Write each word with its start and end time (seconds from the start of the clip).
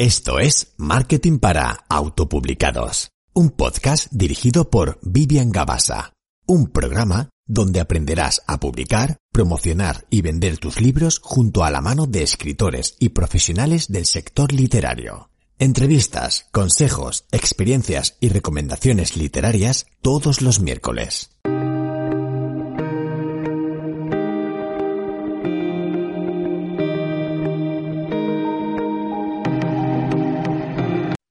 Esto 0.00 0.38
es 0.38 0.74
Marketing 0.76 1.40
para 1.40 1.84
Autopublicados, 1.88 3.10
un 3.32 3.50
podcast 3.50 4.06
dirigido 4.12 4.70
por 4.70 5.00
Vivian 5.02 5.50
Gabasa, 5.50 6.12
un 6.46 6.68
programa 6.68 7.30
donde 7.48 7.80
aprenderás 7.80 8.44
a 8.46 8.60
publicar, 8.60 9.16
promocionar 9.32 10.06
y 10.08 10.22
vender 10.22 10.58
tus 10.58 10.80
libros 10.80 11.18
junto 11.20 11.64
a 11.64 11.72
la 11.72 11.80
mano 11.80 12.06
de 12.06 12.22
escritores 12.22 12.94
y 13.00 13.08
profesionales 13.08 13.88
del 13.88 14.06
sector 14.06 14.52
literario. 14.52 15.30
Entrevistas, 15.58 16.46
consejos, 16.52 17.24
experiencias 17.32 18.18
y 18.20 18.28
recomendaciones 18.28 19.16
literarias 19.16 19.86
todos 20.00 20.42
los 20.42 20.60
miércoles. 20.60 21.30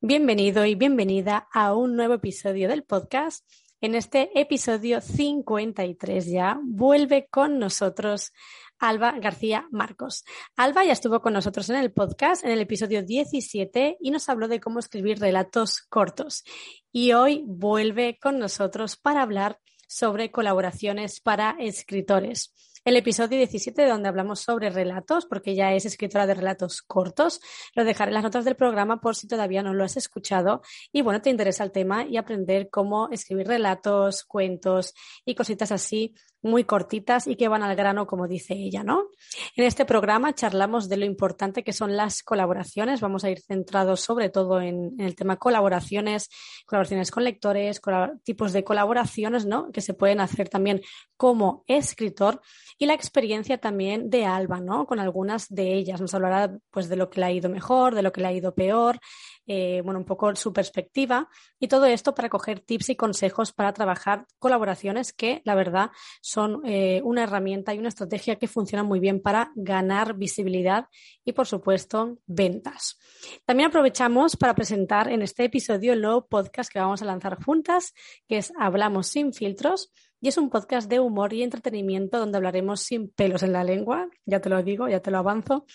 Bienvenido 0.08 0.66
y 0.66 0.76
bienvenida 0.76 1.50
a 1.52 1.74
un 1.74 1.98
nuevo 1.98 2.14
episodio 2.14 2.70
del 2.70 2.84
podcast. 2.84 3.46
En 3.82 3.94
este 3.94 4.40
episodio 4.40 5.02
53 5.02 6.28
ya 6.28 6.62
vuelve 6.64 7.28
con 7.30 7.60
nosotros 7.60 8.32
Alba 8.80 9.20
García 9.20 9.68
Marcos. 9.70 10.24
Alba 10.56 10.86
ya 10.86 10.94
estuvo 10.94 11.22
con 11.22 11.34
nosotros 11.34 11.70
en 11.70 11.76
el 11.76 11.92
podcast, 11.92 12.46
en 12.46 12.52
el 12.52 12.62
episodio 12.62 13.04
17, 13.04 13.98
y 14.00 14.12
nos 14.12 14.30
habló 14.30 14.48
de 14.48 14.62
cómo 14.62 14.80
escribir 14.80 15.20
relatos 15.20 15.82
cortos. 15.82 16.46
Y 16.90 17.12
hoy 17.12 17.44
vuelve 17.46 18.18
con 18.18 18.40
nosotros 18.40 18.96
para 18.96 19.22
hablar 19.22 19.60
sobre 19.90 20.32
colaboraciones 20.32 21.20
para 21.20 21.58
escritores 21.60 22.54
el 22.88 22.96
episodio 22.96 23.38
17 23.38 23.86
donde 23.86 24.08
hablamos 24.08 24.40
sobre 24.40 24.70
relatos, 24.70 25.26
porque 25.26 25.52
ella 25.52 25.74
es 25.74 25.86
escritora 25.86 26.26
de 26.26 26.36
relatos 26.36 26.82
cortos. 26.82 27.42
Lo 27.76 27.84
dejaré 27.84 28.12
en 28.12 28.14
las 28.14 28.24
notas 28.24 28.46
del 28.46 28.56
programa 28.56 29.02
por 29.02 29.14
si 29.14 29.28
todavía 29.28 29.62
no 29.62 29.74
lo 29.74 29.84
has 29.84 29.98
escuchado 29.98 30.62
y 30.94 31.02
bueno, 31.02 31.22
te 31.22 31.30
interesa 31.30 31.66
el 31.66 31.74
tema 31.74 32.06
y 32.06 32.16
aprender 32.16 32.70
cómo 32.70 33.10
escribir 33.12 33.46
relatos, 33.48 34.24
cuentos 34.24 34.94
y 35.26 35.36
cositas 35.36 35.74
así 35.74 36.16
muy 36.48 36.64
cortitas 36.64 37.28
y 37.28 37.36
que 37.36 37.48
van 37.48 37.64
al 37.64 37.76
grano, 37.76 38.08
como 38.08 38.28
dice 38.28 38.54
ella, 38.54 38.84
¿no? 38.84 39.10
En 39.56 39.66
este 39.66 39.86
programa 39.86 40.34
charlamos 40.34 40.90
de 40.90 40.98
lo 40.98 41.06
importante 41.06 41.64
que 41.64 41.74
son 41.74 41.96
las 41.96 42.24
colaboraciones. 42.24 43.02
Vamos 43.02 43.24
a 43.24 43.30
ir 43.30 43.42
centrados 43.42 44.02
sobre 44.02 44.30
todo 44.30 44.62
en, 44.62 45.00
el 45.00 45.16
tema 45.16 45.38
colaboraciones, 45.38 46.30
colaboraciones 46.66 47.12
con 47.12 47.24
lectores, 47.24 47.82
tipos 48.24 48.54
de 48.54 48.64
colaboraciones, 48.64 49.46
¿no? 49.46 49.72
Que 49.72 49.82
se 49.82 49.94
pueden 49.94 50.20
hacer 50.20 50.50
también 50.50 50.82
como 51.16 51.64
escritor 51.68 52.42
y 52.78 52.86
la 52.86 52.94
experiencia 52.94 53.58
también 53.58 54.10
de 54.10 54.26
Alba, 54.26 54.60
¿no? 54.60 54.86
Con 54.86 55.00
algunas 55.00 55.48
de 55.50 55.74
ellas. 55.74 56.00
Nos 56.00 56.14
hablará 56.14 56.58
pues 56.72 56.90
de 56.90 56.96
lo 56.96 57.10
que 57.10 57.20
le 57.20 57.26
ha 57.26 57.32
ido 57.32 57.50
mejor, 57.50 57.96
de 57.96 58.04
lo 58.04 58.12
que 58.12 58.22
le 58.22 58.28
ha 58.28 58.34
ido 58.34 58.54
peor, 58.54 59.00
eh, 59.48 59.82
bueno, 59.84 60.00
un 60.00 60.06
poco 60.06 60.36
su 60.36 60.52
perspectiva 60.52 61.30
y 61.60 61.68
todo 61.68 61.86
esto 61.86 62.14
para 62.14 62.30
coger 62.30 62.60
tips 62.60 62.90
y 62.90 62.96
consejos 62.96 63.54
para 63.54 63.74
trabajar 63.74 64.26
colaboraciones 64.40 65.14
que, 65.14 65.42
la 65.46 65.56
verdad, 65.56 65.92
son 66.22 66.62
eh, 66.66 67.02
una 67.04 67.24
herramienta 67.24 67.74
y 67.74 67.80
una 67.80 67.90
estrategia 67.90 68.36
que 68.36 68.48
funciona 68.48 68.84
muy 68.84 69.00
bien 69.00 69.22
para 69.22 69.52
ganar 69.56 70.16
visibilidad 70.16 70.88
y, 71.24 71.32
por 71.32 71.48
supuesto, 71.48 72.18
ventas. 72.26 72.98
También 73.46 73.70
aprovechamos 73.70 74.36
para 74.36 74.54
presentar 74.54 75.10
en 75.10 75.22
este 75.22 75.46
episodio 75.46 75.94
el 75.94 76.06
podcast 76.30 76.72
que 76.72 76.80
vamos 76.80 77.02
a 77.02 77.06
lanzar 77.06 77.42
juntas, 77.44 77.94
que 78.28 78.38
es 78.38 78.52
Hablamos 78.60 79.08
sin 79.08 79.34
filtros 79.34 79.92
y 80.22 80.30
es 80.30 80.38
un 80.38 80.50
podcast 80.50 80.90
de 80.90 81.00
humor 81.00 81.34
y 81.34 81.44
entretenimiento 81.44 82.20
donde 82.20 82.38
hablaremos 82.38 82.82
sin 82.82 83.10
pelos 83.10 83.44
en 83.44 83.54
la 83.54 83.64
lengua, 83.64 84.10
ya 84.26 84.40
te 84.42 84.50
lo 84.50 84.62
digo, 84.64 84.88
ya 84.88 85.00
te 85.00 85.12
lo 85.12 85.20
avanzo, 85.20 85.66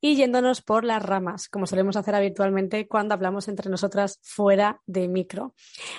y 0.00 0.16
yéndonos 0.16 0.62
por 0.62 0.84
las 0.84 1.02
ramas, 1.02 1.48
como 1.48 1.66
solemos 1.66 1.96
hacer 1.96 2.14
habitualmente 2.14 2.88
cuando 2.88 3.14
hablamos 3.14 3.48
entre 3.48 3.70
nosotras 3.70 4.18
fuera 4.22 4.80
de 4.86 5.08
micro. 5.08 5.54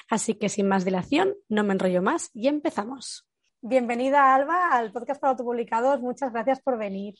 Así 0.10 0.36
que 0.36 0.50
sin 0.50 0.68
más 0.68 0.86
dilación, 0.86 1.36
no 1.50 1.64
me 1.64 1.74
enrollo 1.74 2.02
más 2.02 2.30
y 2.34 2.48
empezamos. 2.48 3.28
Bienvenida, 3.64 4.34
Alba, 4.34 4.70
al 4.70 4.92
podcast 4.92 5.22
para 5.22 5.32
autopublicados. 5.32 6.02
Muchas 6.02 6.34
gracias 6.34 6.60
por 6.62 6.80
venir. 6.80 7.14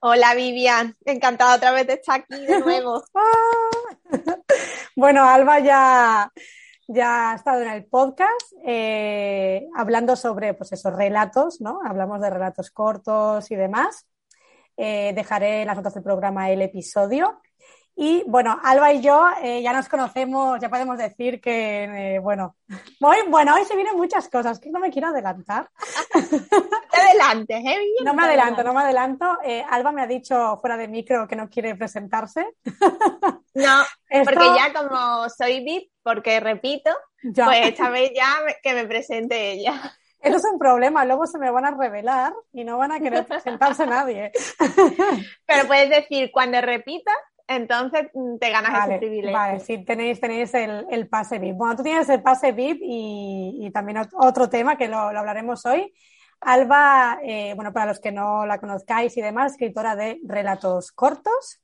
Hola, 0.00 0.32
Vivian. 0.36 0.94
Encantada 1.04 1.56
otra 1.56 1.72
vez 1.72 1.88
de 1.88 1.94
estar 1.94 2.20
aquí 2.20 2.46
de 2.46 2.60
nuevo. 2.60 3.02
bueno, 4.96 5.24
Alba 5.24 5.58
ya 5.58 6.32
ya 6.88 7.32
ha 7.32 7.34
estado 7.34 7.62
en 7.62 7.68
el 7.68 7.84
podcast 7.84 8.52
eh, 8.64 9.68
hablando 9.76 10.16
sobre 10.16 10.54
pues 10.54 10.72
esos 10.72 10.94
relatos, 10.94 11.60
¿no? 11.60 11.80
Hablamos 11.84 12.20
de 12.20 12.30
relatos 12.30 12.70
cortos 12.70 13.50
y 13.50 13.56
demás. 13.56 14.06
Eh, 14.76 15.12
dejaré 15.14 15.64
las 15.64 15.76
notas 15.76 15.94
del 15.94 16.02
programa 16.02 16.50
el 16.50 16.62
episodio. 16.62 17.40
Y 18.00 18.22
bueno, 18.28 18.56
Alba 18.62 18.92
y 18.92 19.00
yo 19.00 19.26
eh, 19.42 19.60
ya 19.60 19.72
nos 19.72 19.88
conocemos, 19.88 20.60
ya 20.60 20.68
podemos 20.68 20.96
decir 20.96 21.40
que, 21.40 22.20
bueno, 22.22 22.54
hoy, 23.00 23.16
bueno, 23.28 23.56
hoy 23.56 23.64
se 23.64 23.74
vienen 23.74 23.96
muchas 23.96 24.28
cosas, 24.28 24.60
que 24.60 24.70
no 24.70 24.78
me 24.78 24.92
quiero 24.92 25.08
adelantar. 25.08 25.68
Te 26.90 26.96
adelantes, 26.96 27.58
¿eh? 27.58 27.76
no 28.04 28.14
me 28.14 28.22
adelanto, 28.22 28.62
no 28.62 28.72
me 28.72 28.82
adelanto. 28.82 29.38
Alba 29.68 29.90
me 29.90 30.02
ha 30.02 30.06
dicho 30.06 30.56
fuera 30.60 30.76
de 30.76 30.86
micro 30.86 31.26
que 31.26 31.34
no 31.34 31.48
quiere 31.50 31.74
presentarse. 31.74 32.46
No, 33.54 33.82
porque 34.08 34.46
ya 34.56 34.72
como 34.72 35.28
soy 35.30 35.64
VIP, 35.64 35.90
porque 36.04 36.38
repito, 36.38 36.92
pues 37.34 37.66
esta 37.66 37.90
vez 37.90 38.12
ya 38.14 38.28
que 38.62 38.72
me 38.72 38.86
presente 38.86 39.50
ella. 39.50 39.98
Eso 40.20 40.36
es 40.36 40.44
un 40.52 40.58
problema, 40.58 41.04
luego 41.04 41.26
se 41.26 41.38
me 41.38 41.50
van 41.50 41.64
a 41.64 41.70
revelar 41.70 42.32
y 42.52 42.64
no 42.64 42.76
van 42.76 42.92
a 42.92 43.00
querer 43.00 43.26
presentarse 43.26 43.86
nadie. 43.86 44.32
Pero 45.46 45.66
puedes 45.66 45.90
decir, 45.90 46.30
cuando 46.32 46.60
repitas, 46.60 47.16
entonces 47.48 48.10
mm, 48.14 48.36
te 48.38 48.50
ganas 48.50 48.86
ese 48.86 48.98
privilegio. 48.98 49.36
Vale, 49.36 49.60
sí, 49.60 49.84
tenéis, 49.84 50.20
tenéis 50.20 50.52
el, 50.54 51.08
pase 51.08 51.38
VIP. 51.38 51.56
Bueno, 51.56 51.76
tú 51.76 51.82
tienes 51.82 52.08
el 52.08 52.22
pase 52.22 52.52
VIP 52.52 52.78
y, 52.82 53.70
también 53.72 53.98
otro 54.12 54.48
tema 54.48 54.76
que 54.76 54.86
lo, 54.88 54.98
hablaremos 54.98 55.66
hoy. 55.66 55.92
Alba, 56.40 57.18
eh, 57.22 57.54
bueno, 57.56 57.72
para 57.72 57.86
los 57.86 57.98
que 57.98 58.12
no 58.12 58.46
la 58.46 58.60
conozcáis 58.60 59.16
y 59.16 59.22
demás, 59.22 59.52
escritora 59.52 59.96
de 59.96 60.20
relatos 60.24 60.92
cortos, 60.92 61.60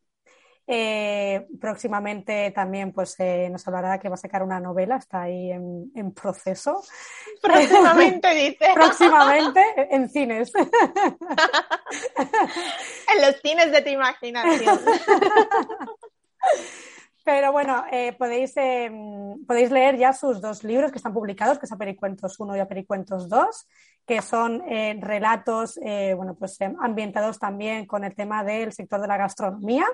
eh, 0.66 1.47
próximamente 1.60 2.50
también 2.52 2.91
pues 2.92 3.16
eh, 3.19 3.50
nos 3.50 3.69
hablará 3.69 3.98
que 3.98 4.08
va 4.08 4.14
a 4.14 4.19
sacar 4.19 4.42
una 4.42 4.60
novela, 4.60 4.97
está 4.97 5.20
ahí 5.22 5.50
en, 5.50 6.12
proceso. 6.12 6.82
Próximamente 7.42 8.34
dice. 8.34 8.70
próximamente 8.72 9.62
en 9.91 10.08
cines. 10.08 10.52
en 13.14 13.20
los 13.20 13.36
cines 13.42 13.72
de 13.72 13.82
tu 13.82 13.91
imaginación. 13.91 14.80
Pero 17.25 17.52
bueno, 17.52 17.84
eh, 17.91 18.14
podéis, 18.14 18.54
podéis 19.46 19.70
leer 19.70 19.96
ya 19.96 20.14
sus 20.14 20.41
dos 20.41 20.64
libros 20.64 20.91
que 20.91 20.98
están 20.98 21.12
publicados, 21.14 21.58
que 21.58 21.66
es 21.66 21.72
Apericuentos 21.72 22.38
1 22.38 22.56
y 22.56 22.60
Apericuentos 22.60 23.28
2, 23.31 23.69
que 24.06 24.20
son 24.20 24.62
relatos 25.00 25.78
bueno, 26.16 26.34
pues, 26.38 26.58
ambientados 26.81 27.38
también 27.38 27.86
con 27.86 28.04
el 28.04 28.14
tema 28.14 28.44
del 28.44 28.75
sector 28.75 29.00
de 29.00 29.08
la 29.08 29.16
gastronomía. 29.16 29.86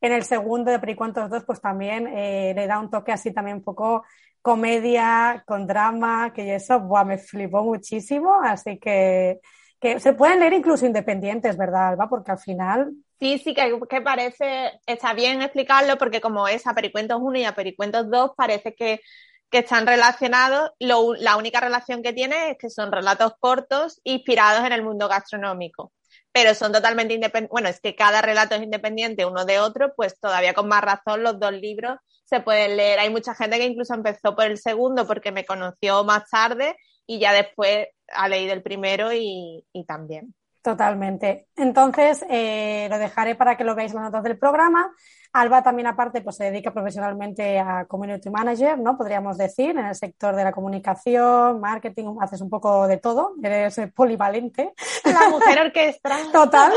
En 0.00 0.12
el 0.12 0.24
segundo 0.24 0.70
de 0.70 0.78
Pericuentos 0.78 1.28
2, 1.28 1.44
pues 1.44 1.60
también 1.60 2.06
eh, 2.06 2.52
le 2.54 2.66
da 2.66 2.78
un 2.78 2.90
toque 2.90 3.12
así 3.12 3.32
también 3.32 3.58
un 3.58 3.62
poco 3.62 4.04
comedia, 4.42 5.44
con 5.46 5.66
drama, 5.66 6.32
que 6.32 6.54
eso 6.54 6.80
buah, 6.80 7.04
me 7.04 7.18
flipó 7.18 7.62
muchísimo. 7.62 8.40
Así 8.42 8.78
que, 8.78 9.40
que 9.78 10.00
se 10.00 10.14
pueden 10.14 10.40
leer 10.40 10.54
incluso 10.54 10.86
independientes, 10.86 11.56
¿verdad, 11.56 11.88
Alba? 11.88 12.08
Porque 12.08 12.32
al 12.32 12.38
final 12.38 12.92
Sí, 13.20 13.36
sí, 13.38 13.52
que, 13.52 13.78
que, 13.90 14.00
parece, 14.00 14.80
está 14.86 15.12
bien 15.12 15.42
explicarlo 15.42 15.98
porque 15.98 16.22
como 16.22 16.48
es 16.48 16.66
a 16.66 16.72
Pericuentos 16.72 17.18
1 17.20 17.38
y 17.40 17.44
a 17.44 17.54
Pericuentos 17.54 18.10
2 18.10 18.30
parece 18.34 18.74
que, 18.74 19.02
que 19.50 19.58
están 19.58 19.86
relacionados. 19.86 20.70
Lo, 20.78 21.12
la 21.14 21.36
única 21.36 21.60
relación 21.60 22.02
que 22.02 22.14
tiene 22.14 22.52
es 22.52 22.58
que 22.58 22.70
son 22.70 22.90
relatos 22.90 23.34
cortos 23.38 24.00
inspirados 24.04 24.64
en 24.64 24.72
el 24.72 24.82
mundo 24.82 25.06
gastronómico 25.06 25.92
pero 26.32 26.54
son 26.54 26.72
totalmente 26.72 27.14
independientes. 27.14 27.50
Bueno, 27.50 27.68
es 27.68 27.80
que 27.80 27.94
cada 27.96 28.22
relato 28.22 28.54
es 28.54 28.62
independiente 28.62 29.24
uno 29.26 29.44
de 29.44 29.58
otro, 29.58 29.92
pues 29.96 30.18
todavía 30.20 30.54
con 30.54 30.68
más 30.68 30.82
razón 30.82 31.22
los 31.22 31.38
dos 31.40 31.52
libros 31.52 31.98
se 32.24 32.40
pueden 32.40 32.76
leer. 32.76 33.00
Hay 33.00 33.10
mucha 33.10 33.34
gente 33.34 33.58
que 33.58 33.66
incluso 33.66 33.94
empezó 33.94 34.36
por 34.36 34.46
el 34.46 34.58
segundo 34.58 35.06
porque 35.06 35.32
me 35.32 35.44
conoció 35.44 36.04
más 36.04 36.28
tarde 36.30 36.76
y 37.06 37.18
ya 37.18 37.32
después 37.32 37.88
ha 38.08 38.28
leído 38.28 38.52
el 38.52 38.62
primero 38.62 39.12
y, 39.12 39.64
y 39.72 39.84
también. 39.84 40.34
Totalmente. 40.62 41.46
Entonces, 41.56 42.24
eh, 42.28 42.86
lo 42.90 42.98
dejaré 42.98 43.34
para 43.34 43.56
que 43.56 43.64
lo 43.64 43.74
veáis 43.74 43.92
en 43.92 43.96
las 43.96 44.06
notas 44.06 44.22
del 44.24 44.38
programa. 44.38 44.92
Alba 45.32 45.62
también 45.62 45.86
aparte 45.86 46.20
pues 46.20 46.36
se 46.36 46.44
dedica 46.44 46.72
profesionalmente 46.72 47.58
a 47.58 47.86
community 47.86 48.28
manager, 48.28 48.78
¿no? 48.78 48.96
Podríamos 48.98 49.38
decir, 49.38 49.70
en 49.70 49.86
el 49.86 49.94
sector 49.94 50.36
de 50.36 50.44
la 50.44 50.52
comunicación, 50.52 51.60
marketing, 51.60 52.16
haces 52.20 52.42
un 52.42 52.50
poco 52.50 52.86
de 52.86 52.98
todo, 52.98 53.34
eres 53.42 53.80
polivalente. 53.94 54.74
La 55.04 55.30
mujer 55.30 55.60
orquestra. 55.60 56.16
Total. 56.32 56.72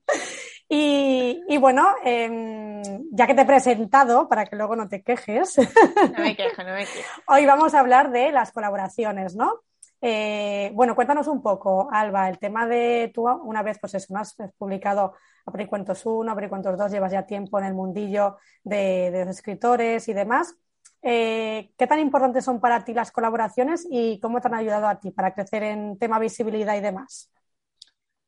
y, 0.68 1.40
y, 1.48 1.56
bueno, 1.56 1.94
em, 2.04 2.82
ya 3.12 3.26
que 3.26 3.34
te 3.34 3.42
he 3.42 3.46
presentado, 3.46 4.28
para 4.28 4.44
que 4.44 4.56
luego 4.56 4.76
no 4.76 4.86
te 4.88 5.02
quejes. 5.02 5.56
No 5.56 6.24
me 6.24 6.36
quejo, 6.36 6.62
no 6.62 6.74
me 6.74 6.84
quejo. 6.84 7.22
Hoy 7.28 7.46
vamos 7.46 7.72
a 7.72 7.80
hablar 7.80 8.10
de 8.10 8.32
las 8.32 8.52
colaboraciones, 8.52 9.34
¿no? 9.34 9.60
Eh, 10.00 10.70
bueno, 10.74 10.94
cuéntanos 10.94 11.26
un 11.26 11.42
poco, 11.42 11.88
Alba, 11.90 12.28
el 12.28 12.38
tema 12.38 12.66
de 12.66 13.10
tú, 13.12 13.28
una 13.28 13.62
vez, 13.62 13.78
pues 13.80 13.94
eso, 13.94 14.16
has 14.16 14.36
publicado 14.56 15.14
Apricuentos 15.44 16.06
1, 16.06 16.30
Apricuentos 16.30 16.78
2, 16.78 16.92
llevas 16.92 17.12
ya 17.12 17.26
tiempo 17.26 17.58
en 17.58 17.64
el 17.64 17.74
mundillo 17.74 18.36
de, 18.62 19.10
de 19.10 19.24
los 19.24 19.36
escritores 19.36 20.08
y 20.08 20.12
demás. 20.12 20.54
Eh, 21.02 21.70
¿Qué 21.76 21.86
tan 21.86 22.00
importantes 22.00 22.44
son 22.44 22.60
para 22.60 22.84
ti 22.84 22.92
las 22.92 23.12
colaboraciones 23.12 23.86
y 23.90 24.18
cómo 24.20 24.40
te 24.40 24.48
han 24.48 24.54
ayudado 24.54 24.88
a 24.88 24.98
ti 24.98 25.10
para 25.10 25.32
crecer 25.32 25.62
en 25.62 25.98
tema 25.98 26.18
visibilidad 26.18 26.76
y 26.76 26.80
demás? 26.80 27.30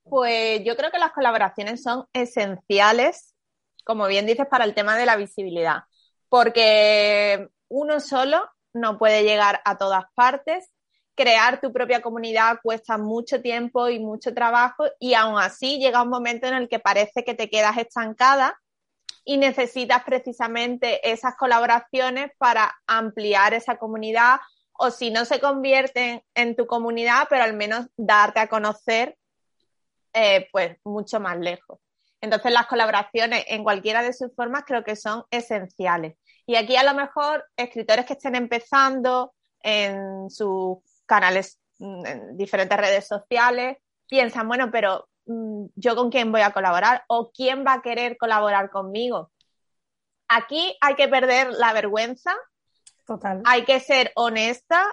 Pues 0.05 0.63
yo 0.65 0.77
creo 0.77 0.91
que 0.91 0.99
las 0.99 1.13
colaboraciones 1.13 1.83
son 1.83 2.07
esenciales, 2.13 3.35
como 3.85 4.07
bien 4.07 4.27
dices, 4.27 4.47
para 4.47 4.65
el 4.65 4.75
tema 4.75 4.97
de 4.97 5.07
la 5.07 5.17
visibilidad, 5.17 5.85
porque 6.29 7.49
uno 7.69 8.01
solo 8.01 8.49
no 8.73 8.99
puede 8.99 9.25
llegar 9.25 9.61
a 9.65 9.77
todas 9.79 10.05
partes. 10.15 10.71
Crear 11.21 11.61
tu 11.61 11.71
propia 11.71 12.01
comunidad 12.01 12.61
cuesta 12.63 12.97
mucho 12.97 13.43
tiempo 13.43 13.91
y 13.91 13.99
mucho 13.99 14.33
trabajo 14.33 14.85
y 14.99 15.13
aún 15.13 15.39
así 15.39 15.79
llega 15.79 16.03
un 16.03 16.09
momento 16.09 16.47
en 16.47 16.55
el 16.55 16.67
que 16.67 16.79
parece 16.79 17.25
que 17.25 17.35
te 17.35 17.51
quedas 17.51 17.77
estancada 17.77 18.59
y 19.23 19.37
necesitas 19.37 20.03
precisamente 20.03 21.11
esas 21.13 21.37
colaboraciones 21.37 22.31
para 22.39 22.75
ampliar 22.87 23.53
esa 23.53 23.77
comunidad 23.77 24.41
o 24.73 24.91
si 24.91 25.11
no 25.11 25.27
se 25.27 25.41
convierten 25.41 26.23
en 26.35 26.57
tu 26.57 26.67
comunidad, 26.67 27.27
pero 27.29 27.43
al 27.45 27.53
menos 27.53 27.87
darte 27.99 28.41
a 28.41 28.49
conocer 28.49 29.19
eh, 30.15 30.49
pues 30.51 30.79
mucho 30.85 31.21
más 31.21 31.39
lejos. 31.39 31.81
Entonces 32.23 32.51
las 32.51 32.67
colaboraciones 32.67 33.45
en 33.49 33.63
cualquiera 33.63 34.03
de 34.03 34.15
sus 34.15 34.35
formas 34.35 34.65
creo 34.67 34.85
que 34.85 34.97
son 34.97 35.25
esenciales. 35.31 36.17
Y 36.47 36.57
aquí 36.57 36.77
a 36.77 36.83
lo 36.83 36.95
mejor 36.95 37.45
escritores 37.59 38.07
que 38.07 38.15
estén 38.15 38.37
empezando 38.37 39.35
en 39.63 40.31
sus 40.31 40.79
canales, 41.11 41.59
mm, 41.79 42.07
en 42.07 42.37
diferentes 42.39 42.79
redes 42.79 43.07
sociales, 43.07 43.77
piensan, 44.09 44.49
bueno, 44.49 44.71
pero 44.71 45.11
Mm, 45.31 45.67
yo 45.77 45.95
con 45.95 46.11
quién 46.11 46.33
voy 46.33 46.41
a 46.41 46.53
colaborar 46.53 47.05
o 47.07 47.31
quién 47.31 47.65
va 47.65 47.75
a 47.75 47.83
querer 47.83 48.17
colaborar 48.19 48.69
conmigo. 48.71 49.31
Aquí 50.29 50.77
hay 50.81 50.97
que 50.97 51.07
perder 51.07 51.53
la 51.53 51.73
vergüenza, 51.73 52.35
Total. 53.07 53.41
hay 53.45 53.65
que 53.65 53.79
ser 53.79 54.11
honesta 54.17 54.85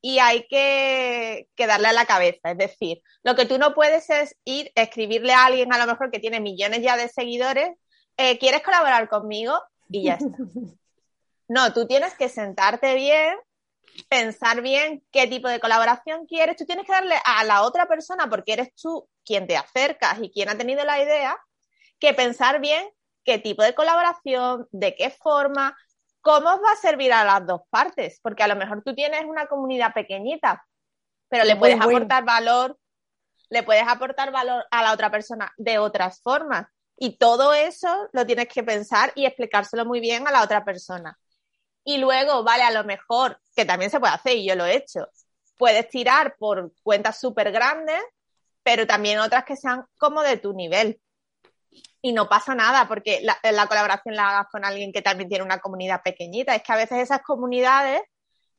y 0.00 0.20
hay 0.20 0.46
que, 0.48 1.48
darle 1.56 1.88
a 1.88 1.92
la 1.92 2.06
cabeza. 2.06 2.52
Es 2.52 2.58
decir, 2.58 3.02
lo 3.22 3.34
que 3.34 3.44
tú 3.44 3.58
no 3.58 3.74
puedes 3.74 4.08
es 4.08 4.36
ir 4.44 4.72
escribirle 4.74 5.34
a 5.34 5.46
alguien 5.46 5.72
a 5.72 5.78
lo 5.78 5.86
mejor 5.86 6.10
que 6.10 6.18
tiene 6.20 6.40
millones 6.40 6.80
ya 6.82 6.96
de 6.96 7.08
seguidores, 7.08 7.76
eh, 8.16 8.38
¿quieres 8.38 8.62
colaborar 8.62 9.08
conmigo? 9.08 9.60
Y 9.90 10.04
ya 10.04 10.14
está. 10.14 10.36
No, 11.46 11.74
tú 11.74 11.86
tienes 11.86 12.14
que 12.14 12.30
sentarte 12.30 12.94
bien 12.94 13.36
pensar 14.08 14.60
bien 14.62 15.02
qué 15.12 15.26
tipo 15.26 15.48
de 15.48 15.60
colaboración 15.60 16.26
quieres. 16.26 16.56
Tú 16.56 16.64
tienes 16.64 16.86
que 16.86 16.92
darle 16.92 17.16
a 17.24 17.44
la 17.44 17.62
otra 17.62 17.86
persona, 17.86 18.28
porque 18.28 18.52
eres 18.54 18.74
tú 18.74 19.08
quien 19.24 19.46
te 19.46 19.56
acercas 19.56 20.18
y 20.20 20.30
quien 20.30 20.48
ha 20.48 20.58
tenido 20.58 20.84
la 20.84 21.02
idea, 21.02 21.38
que 21.98 22.14
pensar 22.14 22.60
bien 22.60 22.88
qué 23.24 23.38
tipo 23.38 23.62
de 23.62 23.74
colaboración, 23.74 24.68
de 24.70 24.94
qué 24.94 25.10
forma, 25.10 25.76
cómo 26.20 26.50
os 26.50 26.60
va 26.60 26.72
a 26.72 26.76
servir 26.76 27.12
a 27.12 27.24
las 27.24 27.46
dos 27.46 27.62
partes, 27.70 28.20
porque 28.22 28.42
a 28.42 28.48
lo 28.48 28.56
mejor 28.56 28.82
tú 28.82 28.94
tienes 28.94 29.24
una 29.24 29.46
comunidad 29.46 29.92
pequeñita, 29.92 30.64
pero 31.28 31.44
le 31.44 31.56
puedes 31.56 31.80
aportar 31.80 32.24
valor, 32.24 32.78
le 33.48 33.62
puedes 33.62 33.86
aportar 33.86 34.30
valor 34.30 34.64
a 34.70 34.82
la 34.82 34.92
otra 34.92 35.10
persona 35.10 35.52
de 35.56 35.78
otras 35.78 36.20
formas. 36.22 36.66
Y 36.96 37.18
todo 37.18 37.52
eso 37.54 38.08
lo 38.12 38.24
tienes 38.24 38.48
que 38.48 38.62
pensar 38.62 39.12
y 39.16 39.26
explicárselo 39.26 39.84
muy 39.84 40.00
bien 40.00 40.28
a 40.28 40.30
la 40.30 40.42
otra 40.42 40.64
persona. 40.64 41.18
Y 41.84 41.98
luego, 41.98 42.42
vale, 42.42 42.62
a 42.62 42.70
lo 42.70 42.84
mejor, 42.84 43.38
que 43.54 43.64
también 43.64 43.90
se 43.90 44.00
puede 44.00 44.14
hacer 44.14 44.36
y 44.36 44.46
yo 44.46 44.56
lo 44.56 44.64
he 44.64 44.76
hecho, 44.76 45.08
puedes 45.58 45.88
tirar 45.88 46.36
por 46.38 46.72
cuentas 46.82 47.20
súper 47.20 47.52
grandes, 47.52 48.02
pero 48.62 48.86
también 48.86 49.18
otras 49.18 49.44
que 49.44 49.56
sean 49.56 49.84
como 49.98 50.22
de 50.22 50.38
tu 50.38 50.54
nivel. 50.54 51.00
Y 52.00 52.12
no 52.12 52.28
pasa 52.28 52.54
nada 52.54 52.86
porque 52.88 53.22
la, 53.22 53.66
colaboración 53.66 54.14
la 54.14 54.28
hagas 54.28 54.46
con 54.50 54.64
alguien 54.64 54.92
que 54.92 55.02
también 55.02 55.28
tiene 55.28 55.44
una 55.44 55.60
comunidad 55.60 56.02
pequeñita. 56.02 56.54
Es 56.54 56.62
que 56.62 56.72
a 56.72 56.76
veces 56.76 56.98
esas 56.98 57.22
comunidades 57.22 58.02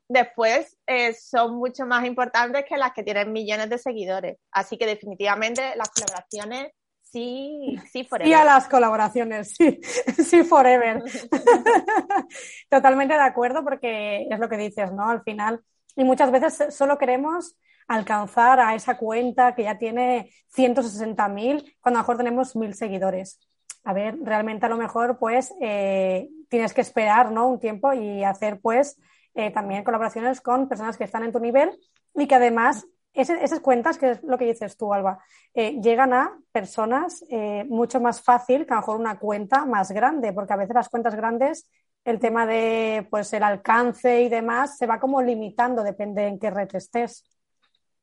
después 0.08 0.76
eh, 0.86 1.14
son 1.14 1.56
mucho 1.56 1.86
más 1.86 2.04
importantes 2.04 2.64
que 2.68 2.76
las 2.76 2.92
que 2.92 3.02
tienen 3.02 3.32
millones 3.32 3.70
de 3.70 3.78
seguidores. 3.78 4.38
Así 4.50 4.76
que 4.76 4.86
definitivamente 4.86 5.74
las 5.76 5.90
colaboraciones 5.90 6.72
Sí, 7.10 7.78
sí, 7.90 8.04
forever. 8.04 8.28
Y 8.28 8.34
a 8.34 8.44
las 8.44 8.68
colaboraciones, 8.68 9.54
sí, 9.56 9.80
sí, 10.24 10.42
forever. 10.42 11.02
Totalmente 12.68 13.14
de 13.14 13.20
acuerdo 13.20 13.62
porque 13.62 14.26
es 14.28 14.38
lo 14.38 14.48
que 14.48 14.56
dices, 14.56 14.92
¿no? 14.92 15.08
Al 15.08 15.22
final, 15.22 15.62
y 15.94 16.04
muchas 16.04 16.30
veces 16.30 16.74
solo 16.74 16.98
queremos 16.98 17.56
alcanzar 17.88 18.58
a 18.58 18.74
esa 18.74 18.96
cuenta 18.96 19.54
que 19.54 19.62
ya 19.62 19.78
tiene 19.78 20.30
160.000 20.48 21.76
cuando 21.80 21.98
a 21.98 22.02
lo 22.02 22.04
mejor 22.04 22.16
tenemos 22.16 22.56
mil 22.56 22.74
seguidores. 22.74 23.38
A 23.84 23.92
ver, 23.92 24.16
realmente 24.20 24.66
a 24.66 24.68
lo 24.68 24.76
mejor 24.76 25.18
pues 25.18 25.54
eh, 25.60 26.28
tienes 26.48 26.74
que 26.74 26.80
esperar, 26.80 27.30
¿no? 27.30 27.46
Un 27.46 27.60
tiempo 27.60 27.92
y 27.92 28.24
hacer 28.24 28.58
pues 28.60 28.98
eh, 29.34 29.52
también 29.52 29.84
colaboraciones 29.84 30.40
con 30.40 30.68
personas 30.68 30.96
que 30.96 31.04
están 31.04 31.22
en 31.22 31.32
tu 31.32 31.38
nivel 31.38 31.70
y 32.14 32.26
que 32.26 32.34
además 32.34 32.84
esas 33.16 33.60
cuentas, 33.60 33.98
que 33.98 34.12
es 34.12 34.22
lo 34.22 34.38
que 34.38 34.44
dices 34.44 34.76
tú, 34.76 34.92
Alba, 34.92 35.18
eh, 35.54 35.80
llegan 35.80 36.12
a 36.12 36.38
personas 36.52 37.24
eh, 37.30 37.64
mucho 37.64 38.00
más 38.00 38.20
fácil 38.20 38.66
que 38.66 38.72
a 38.72 38.76
lo 38.76 38.80
mejor 38.82 39.00
una 39.00 39.18
cuenta 39.18 39.64
más 39.64 39.90
grande, 39.90 40.32
porque 40.32 40.52
a 40.52 40.56
veces 40.56 40.74
las 40.74 40.88
cuentas 40.88 41.14
grandes, 41.14 41.70
el 42.04 42.18
tema 42.18 42.46
de 42.46 43.06
pues 43.10 43.32
el 43.32 43.42
alcance 43.42 44.22
y 44.22 44.28
demás 44.28 44.76
se 44.76 44.86
va 44.86 45.00
como 45.00 45.22
limitando, 45.22 45.82
depende 45.82 46.26
en 46.26 46.38
qué 46.38 46.50
red 46.50 46.68
estés. 46.74 47.24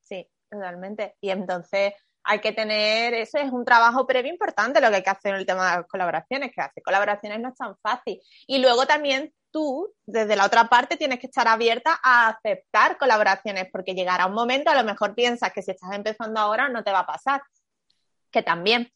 Sí, 0.01 0.27
totalmente. 0.49 1.15
Y 1.21 1.29
entonces 1.29 1.93
hay 2.23 2.39
que 2.39 2.51
tener, 2.51 3.13
eso 3.13 3.37
es 3.37 3.51
un 3.51 3.65
trabajo 3.65 4.07
previo 4.07 4.31
importante 4.31 4.81
lo 4.81 4.89
que 4.89 4.95
hay 4.97 5.03
que 5.03 5.09
hacer 5.09 5.33
en 5.33 5.39
el 5.39 5.45
tema 5.45 5.69
de 5.69 5.77
las 5.77 5.87
colaboraciones, 5.87 6.51
que 6.53 6.61
hacer 6.61 6.83
colaboraciones 6.83 7.39
no 7.39 7.49
es 7.49 7.55
tan 7.55 7.77
fácil. 7.77 8.21
Y 8.47 8.59
luego 8.59 8.85
también 8.85 9.33
tú, 9.53 9.93
desde 10.05 10.35
la 10.35 10.45
otra 10.45 10.67
parte, 10.67 10.97
tienes 10.97 11.19
que 11.19 11.27
estar 11.27 11.47
abierta 11.47 11.99
a 12.03 12.27
aceptar 12.29 12.97
colaboraciones, 12.97 13.67
porque 13.71 13.93
llegará 13.93 14.25
un 14.25 14.33
momento, 14.33 14.71
a 14.71 14.75
lo 14.75 14.83
mejor 14.83 15.15
piensas 15.15 15.53
que 15.53 15.61
si 15.61 15.71
estás 15.71 15.93
empezando 15.93 16.41
ahora 16.41 16.67
no 16.67 16.83
te 16.83 16.91
va 16.91 16.99
a 16.99 17.05
pasar, 17.05 17.41
que 18.31 18.41
también. 18.41 18.91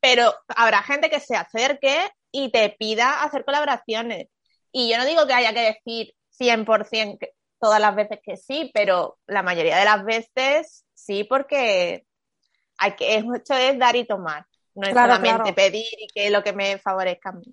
Pero 0.00 0.32
habrá 0.48 0.82
gente 0.82 1.10
que 1.10 1.18
se 1.18 1.34
acerque 1.34 2.10
y 2.30 2.52
te 2.52 2.76
pida 2.78 3.22
hacer 3.22 3.44
colaboraciones. 3.44 4.28
Y 4.70 4.90
yo 4.90 4.98
no 4.98 5.04
digo 5.04 5.26
que 5.26 5.34
haya 5.34 5.52
que 5.52 5.80
decir 5.84 6.14
100% 6.38 7.18
todas 7.58 7.80
las 7.80 7.94
veces 7.94 8.18
que 8.22 8.36
sí, 8.36 8.70
pero 8.74 9.18
la 9.26 9.42
mayoría 9.42 9.78
de 9.78 9.84
las 9.84 10.04
veces 10.04 10.84
sí, 10.94 11.24
porque 11.24 12.04
hay 12.76 12.92
que, 12.92 13.16
esto 13.16 13.54
es 13.54 13.78
dar 13.78 13.96
y 13.96 14.04
tomar. 14.04 14.46
No 14.74 14.86
es 14.86 14.94
solamente 14.94 15.52
pedir 15.52 15.86
y 15.98 16.08
que 16.08 16.30
lo 16.30 16.42
que 16.42 16.52
me 16.52 16.78
favorezca 16.78 17.30
a 17.30 17.32
mí. 17.32 17.44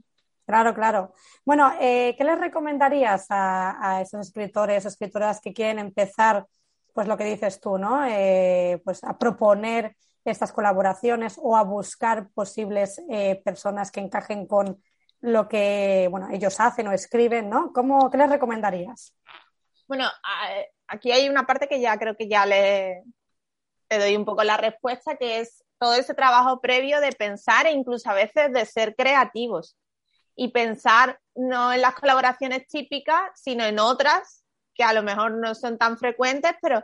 Claro, 0.49 0.73
claro. 0.73 1.13
Bueno, 1.45 1.71
eh, 1.79 2.15
¿qué 2.17 2.23
les 2.23 2.39
recomendarías 2.39 3.27
a, 3.29 4.01
esos 4.01 4.21
escritores 4.21 4.83
escritoras 4.83 5.39
que 5.41 5.53
quieren 5.53 5.77
empezar, 5.77 6.47
pues 6.91 7.07
lo 7.07 7.15
que 7.17 7.25
dices 7.25 7.61
tú, 7.61 7.77
¿no? 7.77 8.03
Eh, 8.03 8.81
pues 8.83 9.03
a 9.03 9.15
proponer 9.15 9.95
estas 10.25 10.51
colaboraciones 10.51 11.39
o 11.39 11.55
a 11.55 11.61
buscar 11.61 12.29
posibles 12.31 12.99
eh, 13.11 13.39
personas 13.45 13.91
que 13.91 13.99
encajen 13.99 14.47
con 14.47 14.81
lo 15.21 15.47
que 15.47 16.07
bueno, 16.09 16.29
ellos 16.31 16.59
hacen 16.59 16.87
o 16.87 16.93
escriben, 16.93 17.47
¿no? 17.47 17.71
¿Cómo, 17.71 18.09
¿Qué 18.09 18.17
les 18.17 18.31
recomendarías? 18.31 19.15
Bueno, 19.87 20.05
aquí 20.87 21.11
hay 21.11 21.29
una 21.29 21.45
parte 21.45 21.67
que 21.67 21.79
ya 21.79 21.95
creo 21.99 22.17
que 22.17 22.27
ya 22.27 22.47
le, 22.47 23.03
le 23.87 23.99
doy 23.99 24.15
un 24.15 24.25
poco 24.25 24.43
la 24.43 24.57
respuesta, 24.57 25.15
que 25.15 25.41
es 25.41 25.63
todo 25.77 25.93
ese 25.93 26.15
trabajo 26.15 26.59
previo 26.59 27.01
de 27.01 27.11
pensar 27.11 27.67
e 27.67 27.71
incluso 27.71 28.09
a 28.09 28.15
veces 28.15 28.51
de 28.51 28.65
ser 28.65 28.95
creativos 28.95 29.77
y 30.41 30.47
pensar 30.51 31.19
no 31.35 31.73
en 31.73 31.81
las 31.81 31.95
colaboraciones 31.95 32.65
típicas, 32.65 33.19
sino 33.35 33.65
en 33.65 33.77
otras 33.77 34.45
que 34.73 34.85
a 34.85 34.93
lo 34.93 35.03
mejor 35.03 35.33
no 35.33 35.53
son 35.53 35.77
tan 35.77 35.97
frecuentes, 35.97 36.53
pero 36.61 36.81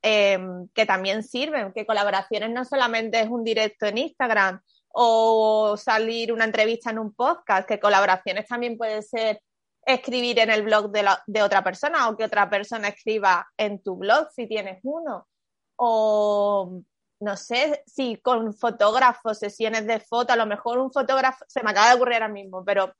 em, 0.00 0.66
que 0.72 0.86
también 0.86 1.22
sirven, 1.22 1.74
que 1.74 1.84
colaboraciones 1.84 2.50
no 2.52 2.64
solamente 2.64 3.20
es 3.20 3.28
un 3.28 3.44
directo 3.44 3.84
en 3.84 3.98
Instagram 3.98 4.62
o 4.94 5.76
salir 5.76 6.32
una 6.32 6.44
entrevista 6.44 6.88
en 6.90 6.98
un 6.98 7.12
podcast, 7.12 7.68
que 7.68 7.78
colaboraciones 7.78 8.46
también 8.46 8.78
puede 8.78 9.02
ser 9.02 9.42
escribir 9.84 10.38
en 10.38 10.48
el 10.48 10.62
blog 10.62 10.90
de, 10.90 11.06
de 11.26 11.42
otra 11.42 11.62
persona 11.62 12.08
o 12.08 12.16
que 12.16 12.24
otra 12.24 12.48
persona 12.48 12.88
escriba 12.88 13.46
en 13.58 13.82
tu 13.82 13.96
blog 13.96 14.28
si 14.34 14.46
tienes 14.46 14.80
uno. 14.84 15.28
O 15.76 16.80
no 17.20 17.36
sé 17.36 17.82
si 17.86 18.16
con 18.16 18.54
fotógrafos, 18.54 19.38
sesiones 19.38 19.86
de 19.86 20.00
foto, 20.00 20.32
a 20.32 20.36
lo 20.36 20.46
mejor 20.46 20.78
un 20.78 20.92
fotógrafo, 20.92 21.44
se 21.48 21.62
me 21.62 21.70
acaba 21.70 21.90
de 21.90 21.96
ocurrir 21.96 22.14
ahora 22.14 22.28
mismo, 22.28 22.64
pero 22.64 22.92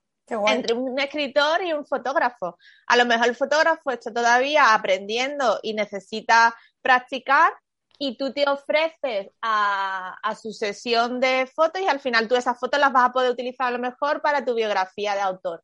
entre 0.47 0.73
un 0.73 0.99
escritor 0.99 1.63
y 1.63 1.73
un 1.73 1.85
fotógrafo. 1.85 2.57
A 2.87 2.97
lo 2.97 3.05
mejor 3.05 3.27
el 3.27 3.35
fotógrafo 3.35 3.91
está 3.91 4.11
todavía 4.11 4.73
aprendiendo 4.73 5.59
y 5.63 5.73
necesita 5.73 6.55
practicar 6.81 7.53
y 7.99 8.17
tú 8.17 8.33
te 8.33 8.47
ofreces 8.47 9.29
a, 9.41 10.17
a, 10.21 10.35
su 10.35 10.51
sesión 10.51 11.19
de 11.19 11.49
fotos 11.53 11.81
y 11.81 11.87
al 11.87 11.99
final 11.99 12.27
tú 12.27 12.35
esas 12.35 12.59
fotos 12.59 12.79
las 12.79 12.91
vas 12.91 13.05
a 13.05 13.11
poder 13.11 13.31
utilizar 13.31 13.67
a 13.67 13.71
lo 13.71 13.79
mejor 13.79 14.21
para 14.21 14.45
tu 14.45 14.53
biografía 14.53 15.15
de 15.15 15.21
autor. 15.21 15.63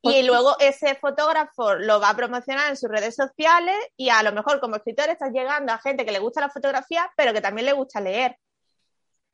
Y 0.00 0.22
luego 0.22 0.56
ese 0.60 0.94
fotógrafo 0.94 1.74
lo 1.74 2.00
va 2.00 2.10
a 2.10 2.16
promocionar 2.16 2.70
en 2.70 2.76
sus 2.76 2.88
redes 2.88 3.16
sociales 3.16 3.76
y 3.96 4.10
a 4.10 4.22
lo 4.22 4.32
mejor 4.32 4.60
como 4.60 4.76
escritor 4.76 5.08
estás 5.08 5.32
llegando 5.32 5.72
a 5.72 5.78
gente 5.78 6.04
que 6.04 6.12
le 6.12 6.20
gusta 6.20 6.40
la 6.40 6.50
fotografía, 6.50 7.10
pero 7.16 7.32
que 7.32 7.40
también 7.40 7.66
le 7.66 7.72
gusta 7.72 8.00
leer. 8.00 8.38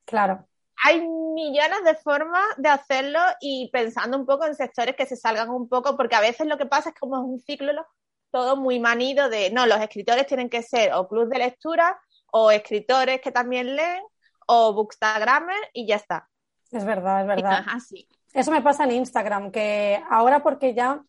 Claro. 0.07 0.47
hay 0.83 1.01
millones 1.01 1.83
de 1.85 1.95
formas 1.95 2.45
de 2.59 2.69
hacerlo 2.69 3.19
y 3.41 3.71
pensando 3.73 4.19
un 4.19 4.27
poco 4.27 4.45
en 4.45 4.55
sectores 4.55 4.97
que 4.97 5.07
se 5.07 5.17
salgan 5.17 5.49
un 5.51 5.69
poco, 5.69 5.97
porque 5.97 6.15
a 6.15 6.21
veces 6.21 6.47
lo 6.47 6.59
que 6.59 6.67
pasa 6.67 6.91
es 6.91 6.95
como 6.99 7.17
es 7.17 7.23
un 7.23 7.39
ciclo 7.39 7.87
todo 8.31 8.57
muy 8.57 8.81
manido 8.81 9.31
de, 9.31 9.51
no, 9.51 9.65
los 9.65 9.81
escritores 9.81 10.27
tienen 10.27 10.51
que 10.51 10.63
ser 10.63 10.93
o 10.93 11.07
club 11.07 11.29
de 11.29 11.39
lectura 11.39 12.01
o 12.33 12.51
escritores 12.51 13.21
que 13.21 13.31
también 13.31 13.77
leen 13.77 14.03
o 14.49 14.75
bookstagrammer 14.75 15.71
y 15.73 15.87
ya 15.87 15.97
está. 15.97 16.29
Es 16.73 16.85
verdad, 16.85 17.21
es 17.21 17.27
verdad. 17.29 17.65
Así. 17.69 18.09
Eso 18.35 18.51
me 18.51 18.61
pasa 18.61 18.85
en 18.85 18.91
Instagram, 18.91 19.51
que 19.53 20.03
ahora 20.11 20.43
porque 20.43 20.75
ya 20.75 21.03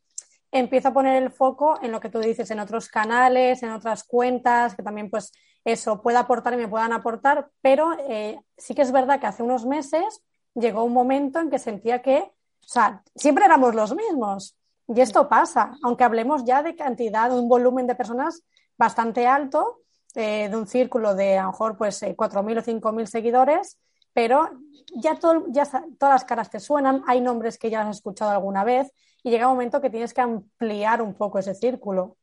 empiezo 0.52 0.90
a 0.90 0.94
poner 0.94 1.22
el 1.22 1.32
foco 1.32 1.80
en 1.82 1.92
lo 1.92 2.00
que 2.00 2.10
tú 2.10 2.20
dices, 2.20 2.50
en 2.52 2.60
otros 2.60 2.88
canales, 2.88 3.64
en 3.64 3.72
otras 3.72 4.04
cuentas, 4.04 4.76
que 4.76 4.84
también 4.84 5.10
pues 5.10 5.34
eso 5.66 6.02
pueda 6.02 6.20
aportar 6.20 6.54
y 6.54 6.58
me 6.58 6.68
puedan 6.68 6.94
aportar, 6.94 7.50
pero 7.62 7.98
eh, 8.08 8.40
sí 8.56 8.76
que 8.76 8.84
es 8.84 8.92
verdad 8.92 9.20
que 9.20 9.26
hace 9.26 9.42
unos 9.42 9.66
meses 9.66 10.22
llegó 10.54 10.84
un 10.84 10.94
momento 10.94 11.40
en 11.40 11.50
que 11.50 11.58
sentía 11.58 12.04
que, 12.04 12.20
o 12.20 12.68
sea, 12.68 13.04
siempre 13.16 13.46
éramos 13.46 13.74
los 13.74 13.96
mismos. 13.96 14.56
Y 14.88 15.02
esto 15.02 15.28
pasa, 15.28 15.76
aunque 15.84 16.04
hablemos 16.04 16.46
ya 16.46 16.62
de 16.62 16.76
cantidad, 16.76 17.32
de 17.32 17.40
un 17.40 17.50
volumen 17.50 17.88
de 17.88 17.96
personas 17.96 18.44
bastante 18.78 19.26
alto, 19.26 19.82
eh, 20.14 20.48
de 20.48 20.56
un 20.56 20.68
círculo 20.68 21.16
de 21.16 21.40
a 21.40 21.44
lo 21.44 21.52
mejor 21.52 21.76
pues 21.76 22.04
4.000 22.04 22.56
eh, 22.56 22.60
o 22.60 22.64
5.000 22.64 23.06
seguidores, 23.08 23.80
pero 24.16 24.50
ya, 24.96 25.20
ya 25.50 25.66
todas 26.00 26.14
las 26.14 26.24
caras 26.24 26.50
te 26.50 26.62
suenan, 26.62 27.04
hay 27.06 27.20
nombres 27.20 27.58
que 27.60 27.70
ya 27.70 27.82
has 27.82 27.98
escuchado 27.98 28.32
alguna 28.32 28.64
vez 28.64 28.90
y 29.24 29.30
llega 29.30 29.48
un 29.48 29.56
momento 29.56 29.82
que 29.82 29.90
tienes 29.90 30.14
que 30.14 30.22
ampliar 30.22 31.02
un 31.02 31.16
poco 31.16 31.38
ese 31.38 31.54
círculo. 31.54 32.16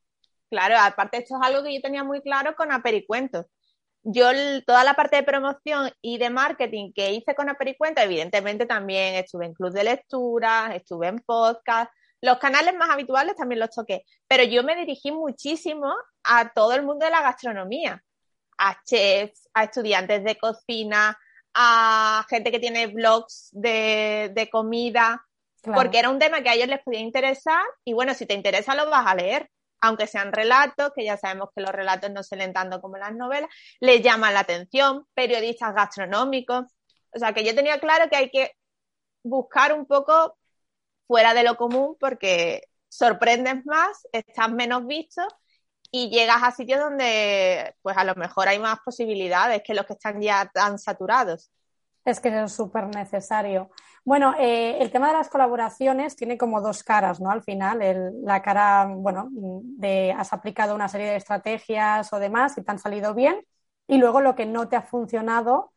Claro, 0.49 0.75
aparte 0.79 1.19
esto 1.19 1.35
es 1.39 1.47
algo 1.47 1.63
que 1.63 1.75
yo 1.75 1.81
tenía 1.81 2.03
muy 2.03 2.21
claro 2.21 2.55
con 2.55 2.71
Apericuentos. 2.71 3.45
Yo 4.01 4.25
toda 4.65 4.83
la 4.83 4.95
parte 4.95 5.17
de 5.17 5.23
promoción 5.23 5.91
y 6.01 6.17
de 6.17 6.31
marketing 6.31 6.93
que 6.93 7.13
hice 7.13 7.35
con 7.35 7.47
Apericuentos, 7.47 8.03
evidentemente 8.03 8.65
también 8.65 9.13
estuve 9.13 9.45
en 9.45 9.53
club 9.53 9.71
de 9.71 9.83
lectura, 9.83 10.75
estuve 10.75 11.07
en 11.09 11.19
podcast, 11.19 11.91
los 12.21 12.39
canales 12.39 12.73
más 12.75 12.89
habituales 12.89 13.35
también 13.35 13.59
los 13.59 13.69
toqué, 13.69 14.03
pero 14.27 14.43
yo 14.43 14.63
me 14.63 14.75
dirigí 14.75 15.11
muchísimo 15.11 15.93
a 16.23 16.51
todo 16.53 16.73
el 16.73 16.81
mundo 16.81 17.05
de 17.05 17.11
la 17.11 17.21
gastronomía, 17.21 18.03
a 18.57 18.77
chefs, 18.83 19.47
a 19.53 19.65
estudiantes 19.65 20.23
de 20.23 20.37
cocina, 20.37 21.15
a 21.53 22.25
gente 22.29 22.51
que 22.51 22.59
tiene 22.59 22.87
blogs 22.87 23.49
de, 23.51 24.49
comida, 24.51 25.25
porque 25.63 25.99
era 25.99 26.09
un 26.09 26.19
tema 26.19 26.41
que 26.41 26.49
a 26.49 26.55
ellos 26.55 26.67
les 26.67 26.83
podía 26.83 26.99
interesar 26.99 27.63
y 27.85 27.93
bueno, 27.93 28.13
si 28.13 28.25
te 28.25 28.33
interesa 28.33 28.75
lo 28.75 28.89
vas 28.89 29.07
a 29.07 29.15
leer 29.15 29.49
aunque 29.83 30.07
sean 30.07 30.31
relatos, 30.31 30.93
que 30.95 31.03
ya 31.03 31.17
sabemos 31.17 31.49
que 31.53 31.61
los 31.61 31.71
relatos 31.71 32.09
no 32.09 32.23
se 32.23 32.37
leen 32.37 32.53
tanto 32.53 32.79
como 32.79 32.95
las 32.95 33.13
novelas, 33.13 33.49
les 33.81 34.01
llaman 34.01 34.33
la 34.33 34.39
atención, 34.39 35.05
periodistas 35.13 35.75
gastronómicos. 35.75 36.67
O 37.11 37.19
sea, 37.19 37.33
que 37.33 37.43
yo 37.43 37.53
tenía 37.53 37.81
claro 37.81 38.09
que 38.09 38.15
hay 38.15 38.29
que 38.29 38.53
buscar 39.23 39.73
un 39.73 39.85
poco 39.85 40.37
fuera 41.05 41.33
de 41.33 41.43
lo 41.43 41.57
común 41.57 41.97
porque 41.99 42.63
sorprendes 42.87 43.65
más, 43.65 44.07
estás 44.13 44.49
menos 44.53 44.87
visto 44.87 45.21
y 45.95 46.09
llegas 46.09 46.41
a 46.41 46.49
sitios 46.49 46.79
donde 46.79 47.75
pues 47.83 47.95
a 47.95 48.03
lo 48.03 48.15
mejor 48.15 48.47
hay 48.47 48.57
más 48.57 48.79
posibilidades 48.79 49.61
que 49.61 49.75
los 49.75 49.85
que 49.85 49.93
están 49.93 50.19
ya 50.19 50.49
tan 50.51 50.79
saturados. 50.79 51.51
Es 52.03 52.19
que 52.19 52.29
es 52.29 52.51
súper 52.51 52.87
necesario. 52.87 53.69
Bueno, 54.03 54.33
eh, 54.39 54.79
el 54.79 54.91
tema 54.91 55.09
de 55.09 55.13
las 55.13 55.29
colaboraciones 55.29 56.15
tiene 56.15 56.35
como 56.35 56.61
dos 56.61 56.83
caras, 56.83 57.21
¿no? 57.21 57.29
Al 57.29 57.43
final, 57.43 57.79
la 58.23 58.41
cara, 58.41 58.87
bueno, 58.89 59.29
de 59.31 60.11
has 60.17 60.33
aplicado 60.33 60.73
una 60.73 60.89
serie 60.89 61.11
de 61.11 61.17
estrategias 61.17 62.11
o 62.11 62.17
demás 62.17 62.57
y 62.57 62.63
te 62.63 62.71
han 62.71 62.79
salido 62.79 63.13
bien, 63.13 63.45
y 63.87 63.99
luego 63.99 64.19
lo 64.19 64.33
que 64.33 64.47
no 64.47 64.67
te 64.67 64.75
ha 64.75 64.81
funcionado, 64.81 65.73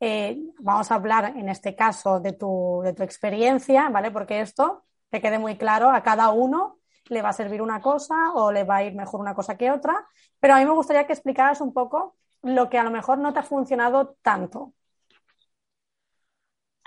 eh, 0.00 0.36
vamos 0.58 0.90
a 0.90 0.96
hablar 0.96 1.36
en 1.36 1.48
este 1.48 1.76
caso 1.76 2.18
de 2.18 2.32
tu, 2.32 2.80
de 2.82 2.92
tu 2.92 3.04
experiencia, 3.04 3.88
¿vale? 3.88 4.10
Porque 4.10 4.40
esto, 4.40 4.84
te 5.10 5.20
quede 5.20 5.38
muy 5.38 5.56
claro, 5.56 5.90
a 5.90 6.02
cada 6.02 6.30
uno 6.30 6.79
le 7.10 7.22
va 7.22 7.30
a 7.30 7.34
servir 7.34 7.60
una 7.60 7.80
cosa 7.82 8.32
o 8.34 8.52
le 8.52 8.64
va 8.64 8.76
a 8.76 8.84
ir 8.84 8.94
mejor 8.94 9.20
una 9.20 9.34
cosa 9.34 9.56
que 9.56 9.70
otra, 9.70 10.06
pero 10.38 10.54
a 10.54 10.58
mí 10.58 10.64
me 10.64 10.72
gustaría 10.72 11.06
que 11.06 11.12
explicaras 11.12 11.60
un 11.60 11.74
poco 11.74 12.16
lo 12.42 12.70
que 12.70 12.78
a 12.78 12.84
lo 12.84 12.90
mejor 12.90 13.18
no 13.18 13.32
te 13.32 13.40
ha 13.40 13.42
funcionado 13.42 14.16
tanto. 14.22 14.72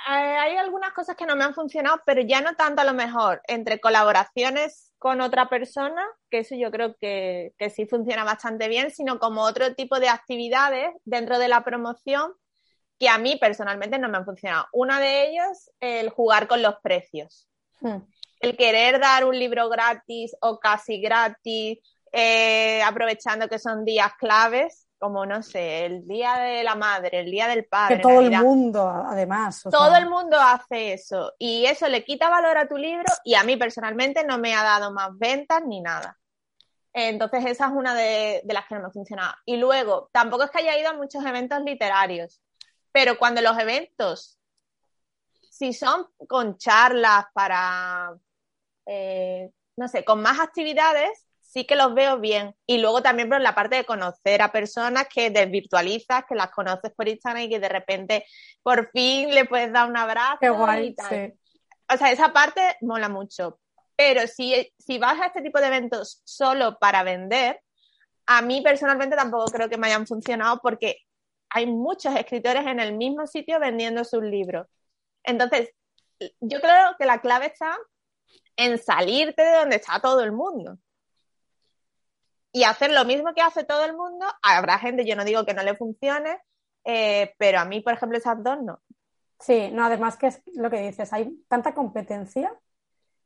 Eh, 0.09 0.11
hay 0.11 0.57
algunas 0.57 0.91
cosas 0.93 1.15
que 1.15 1.25
no 1.25 1.35
me 1.35 1.43
han 1.43 1.53
funcionado, 1.53 2.01
pero 2.05 2.21
ya 2.21 2.41
no 2.41 2.55
tanto 2.55 2.81
a 2.81 2.85
lo 2.85 2.93
mejor 2.93 3.41
entre 3.47 3.79
colaboraciones 3.79 4.91
con 4.97 5.21
otra 5.21 5.49
persona, 5.49 6.05
que 6.29 6.39
eso 6.39 6.55
yo 6.55 6.71
creo 6.71 6.95
que, 6.95 7.53
sí 7.73 7.85
funciona 7.85 8.23
bastante 8.23 8.67
bien, 8.69 8.91
sino 8.91 9.19
como 9.19 9.43
otro 9.43 9.75
tipo 9.75 9.99
de 9.99 10.09
actividades 10.09 10.89
dentro 11.03 11.37
de 11.37 11.49
la 11.49 11.63
promoción 11.63 12.33
que 12.99 13.09
a 13.09 13.17
mí 13.17 13.37
personalmente 13.39 13.99
no 13.99 14.07
me 14.07 14.17
han 14.17 14.25
funcionado. 14.25 14.67
Una 14.71 14.99
de 14.99 15.29
ellas, 15.29 15.71
el 15.81 16.09
jugar 16.09 16.47
con 16.47 16.61
los 16.61 16.75
precios. 16.81 17.49
Hmm. 17.81 17.99
El 18.43 18.57
querer 18.57 18.99
dar 18.99 19.23
un 19.23 19.39
libro 19.39 19.69
gratis 19.69 20.35
o 20.41 20.59
casi 20.59 20.99
gratis, 20.99 21.79
eh, 22.11 22.83
aprovechando 22.83 23.47
que 23.47 23.57
son 23.57 23.85
días 23.85 24.11
claves, 24.19 24.85
como 24.99 25.25
no 25.25 25.41
sé, 25.41 25.85
el 25.85 26.05
día 26.05 26.35
de 26.35 26.61
la 26.61 26.75
madre, 26.75 27.21
el 27.21 27.31
día 27.31 27.47
del 27.47 27.63
padre. 27.63 27.95
Que 27.95 28.01
todo 28.01 28.19
el 28.19 28.31
mundo, 28.31 28.85
además. 28.85 29.63
todo 29.71 29.95
el 29.95 30.09
mundo 30.09 30.37
hace 30.37 30.91
eso 30.91 31.31
y 31.39 31.65
eso 31.65 31.87
le 31.87 32.03
quita 32.03 32.29
valor 32.29 32.57
a 32.57 32.67
tu 32.67 32.75
libro 32.75 33.05
y 33.23 33.35
a 33.35 33.43
mí 33.45 33.55
personalmente 33.55 34.25
no 34.25 34.37
me 34.37 34.53
ha 34.53 34.61
dado 34.61 34.91
más 34.91 35.17
ventas 35.17 35.63
ni 35.65 35.79
nada. 35.79 36.17
Entonces 36.91 37.45
esa 37.45 37.67
es 37.67 37.71
una 37.71 37.95
de, 37.95 38.43
las 38.43 38.67
que 38.67 38.75
no 38.75 38.81
me 38.81 38.87
ha 38.87 38.91
funcionado. 38.91 39.33
Y 39.45 39.55
luego, 39.55 40.09
tampoco 40.11 40.43
es 40.43 40.51
que 40.51 40.59
haya 40.59 40.77
ido 40.77 40.89
a 40.89 40.97
muchos 40.97 41.25
eventos 41.25 41.61
literarios, 41.63 42.41
pero 42.91 43.17
cuando 43.17 43.41
los 43.41 43.57
eventos, 43.57 44.37
si 45.49 45.71
son 45.71 46.07
con 46.27 46.57
charlas 46.57 47.25
para, 47.33 48.13
eh, 48.85 49.49
no 49.77 49.87
sé, 49.87 50.03
con 50.03 50.21
más 50.21 50.39
actividades, 50.39 51.27
sí 51.41 51.65
que 51.65 51.75
los 51.75 51.93
veo 51.93 52.19
bien. 52.19 52.55
Y 52.65 52.79
luego 52.79 53.01
también 53.01 53.29
por 53.29 53.39
la 53.41 53.55
parte 53.55 53.75
de 53.75 53.85
conocer 53.85 54.41
a 54.41 54.51
personas 54.51 55.07
que 55.07 55.29
desvirtualizas, 55.29 56.25
que 56.27 56.35
las 56.35 56.51
conoces 56.51 56.91
por 56.95 57.07
Instagram 57.07 57.43
y 57.43 57.49
que 57.49 57.59
de 57.59 57.69
repente 57.69 58.25
por 58.63 58.89
fin 58.91 59.33
le 59.33 59.45
puedes 59.45 59.71
dar 59.71 59.89
un 59.89 59.97
abrazo. 59.97 60.37
Qué 60.41 60.49
guay, 60.49 60.95
Sí. 61.09 61.33
O 61.93 61.97
sea, 61.97 62.11
esa 62.11 62.33
parte 62.33 62.77
mola 62.81 63.09
mucho. 63.09 63.59
Pero 63.95 64.25
si, 64.25 64.73
si 64.79 64.97
vas 64.97 65.19
a 65.19 65.27
este 65.27 65.41
tipo 65.41 65.59
de 65.59 65.67
eventos 65.67 66.21
solo 66.23 66.77
para 66.79 67.03
vender, 67.03 67.61
a 68.25 68.41
mí 68.41 68.61
personalmente 68.61 69.15
tampoco 69.15 69.51
creo 69.51 69.69
que 69.69 69.77
me 69.77 69.87
hayan 69.87 70.07
funcionado 70.07 70.59
porque 70.63 70.97
hay 71.49 71.67
muchos 71.67 72.15
escritores 72.15 72.65
en 72.65 72.79
el 72.79 72.97
mismo 72.97 73.27
sitio 73.27 73.59
vendiendo 73.59 74.03
sus 74.03 74.23
libros. 74.23 74.65
Entonces, 75.23 75.69
yo 76.39 76.59
creo 76.59 76.95
que 76.97 77.05
la 77.05 77.21
clave 77.21 77.47
está 77.47 77.77
en 78.55 78.77
salirte 78.77 79.43
de 79.43 79.55
donde 79.55 79.75
está 79.77 79.99
todo 79.99 80.21
el 80.21 80.31
mundo 80.31 80.77
y 82.53 82.63
hacer 82.63 82.91
lo 82.91 83.03
mismo 83.03 83.33
que 83.33 83.41
hace 83.41 83.63
todo 83.65 83.83
el 83.83 83.97
mundo. 83.97 84.25
Habrá 84.41 84.77
gente, 84.77 85.05
yo 85.05 85.15
no 85.15 85.25
digo 85.25 85.43
que 85.43 85.55
no 85.55 85.63
le 85.63 85.75
funcione, 85.75 86.37
eh, 86.85 87.33
pero 87.37 87.59
a 87.59 87.65
mí, 87.65 87.81
por 87.81 87.93
ejemplo, 87.93 88.17
esas 88.17 88.41
dos 88.41 88.61
no. 88.61 88.79
Sí, 89.39 89.69
no, 89.73 89.83
además 89.83 90.15
que 90.15 90.27
es 90.27 90.41
lo 90.53 90.69
que 90.69 90.79
dices, 90.79 91.11
hay 91.11 91.29
tanta 91.49 91.73
competencia 91.73 92.53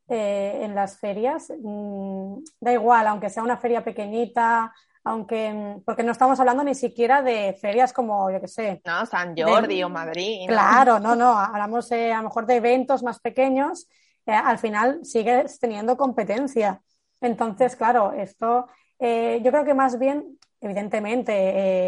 eh, 0.07 0.61
en 0.63 0.73
las 0.73 0.97
ferias, 0.97 1.51
mm, 1.61 2.37
da 2.61 2.71
igual, 2.71 3.05
aunque 3.07 3.29
sea 3.29 3.43
una 3.43 3.57
feria 3.57 3.83
pequeñita, 3.83 4.73
aunque, 5.03 5.53
mm, 5.53 5.83
porque 5.83 6.03
no 6.03 6.13
estamos 6.13 6.39
hablando 6.39 6.63
ni 6.63 6.73
siquiera 6.73 7.21
de 7.21 7.53
ferias 7.61 7.91
como, 7.91 8.31
yo 8.31 8.39
qué 8.39 8.47
sé. 8.47 8.81
No, 8.85 9.05
San 9.05 9.35
Jordi 9.37 9.83
o 9.83 9.89
Madrid. 9.89 10.47
Claro, 10.47 10.99
no, 10.99 11.15
no, 11.15 11.37
hablamos 11.37 11.91
eh, 11.91 12.13
a 12.13 12.17
lo 12.17 12.29
mejor 12.29 12.45
de 12.45 12.55
eventos 12.55 13.03
más 13.03 13.19
pequeños, 13.19 13.87
al 14.33 14.59
final 14.59 14.99
sigues 15.03 15.59
teniendo 15.59 15.97
competencia. 15.97 16.81
Entonces, 17.21 17.75
claro, 17.75 18.13
esto 18.13 18.67
eh, 18.99 19.41
yo 19.43 19.51
creo 19.51 19.65
que 19.65 19.73
más 19.73 19.99
bien, 19.99 20.37
evidentemente, 20.61 21.33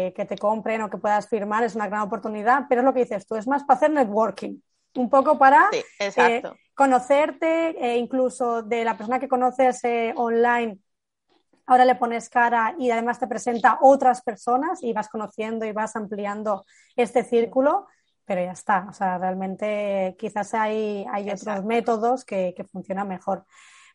eh, 0.06 0.12
que 0.14 0.24
te 0.24 0.38
compren 0.38 0.82
o 0.82 0.90
que 0.90 0.98
puedas 0.98 1.28
firmar 1.28 1.64
es 1.64 1.74
una 1.74 1.88
gran 1.88 2.02
oportunidad, 2.02 2.66
pero 2.68 2.80
es 2.80 2.84
lo 2.84 2.94
que 2.94 3.00
dices 3.00 3.26
tú, 3.26 3.36
es 3.36 3.46
más 3.46 3.64
para 3.64 3.76
hacer 3.76 3.90
networking, 3.90 4.60
un 4.94 5.10
poco 5.10 5.38
para 5.38 5.68
eh, 5.98 6.42
conocerte, 6.74 7.76
e 7.78 7.96
incluso 7.96 8.62
de 8.62 8.84
la 8.84 8.96
persona 8.96 9.18
que 9.18 9.28
conoces 9.28 9.82
online, 10.16 10.78
ahora 11.66 11.84
le 11.84 11.94
pones 11.94 12.28
cara 12.28 12.74
y 12.78 12.90
además 12.90 13.18
te 13.18 13.28
presenta 13.28 13.78
otras 13.80 14.22
personas 14.22 14.82
y 14.82 14.92
vas 14.92 15.08
conociendo 15.08 15.64
y 15.64 15.72
vas 15.72 15.94
ampliando 15.94 16.64
este 16.96 17.22
círculo 17.22 17.86
pero 18.30 18.44
ya 18.44 18.52
está. 18.52 18.86
O 18.88 18.92
sea, 18.92 19.18
realmente 19.18 20.14
quizás 20.16 20.54
hay, 20.54 21.04
hay 21.10 21.28
otros 21.28 21.64
métodos 21.64 22.24
que, 22.24 22.54
que, 22.56 22.62
funcionan 22.62 23.08
mejor. 23.08 23.44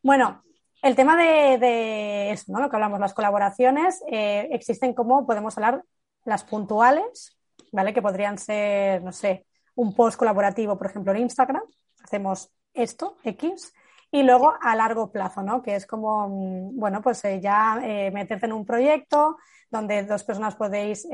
Bueno, 0.03 0.43
el 0.81 0.93
tema 0.93 1.15
de, 1.15 2.31
eso, 2.31 2.51
¿no? 2.51 2.59
Lo 2.59 2.69
que 2.69 2.75
hablamos, 2.75 2.99
las 2.99 3.13
colaboraciones, 3.13 4.03
eh, 4.11 4.49
existen 4.51 4.93
como 4.93 5.25
podemos 5.25 5.57
hablar 5.57 5.85
las 6.25 6.43
puntuales, 6.43 7.37
¿vale? 7.71 7.93
Que 7.93 8.01
podrían 8.01 8.37
ser, 8.37 9.01
no 9.03 9.13
sé, 9.13 9.45
un 9.73 9.95
post 9.95 10.19
colaborativo, 10.19 10.77
por 10.77 10.87
ejemplo, 10.87 11.13
en 11.13 11.21
Instagram. 11.21 11.63
Hacemos 12.03 12.51
esto, 12.73 13.15
X, 13.23 13.73
y 14.11 14.23
luego 14.23 14.53
a 14.61 14.75
largo 14.75 15.13
plazo, 15.13 15.43
¿no? 15.43 15.61
Que 15.61 15.77
es 15.77 15.87
como, 15.87 16.27
mm, 16.27 16.77
bueno, 16.77 17.01
pues 17.01 17.23
eh, 17.23 17.39
ya 17.39 17.79
eh, 17.81 18.11
meterte 18.11 18.47
en 18.47 18.51
un 18.51 18.65
proyecto 18.65 19.37
donde 19.71 20.03
dos 20.03 20.25
personas 20.25 20.57
podéis 20.57 21.07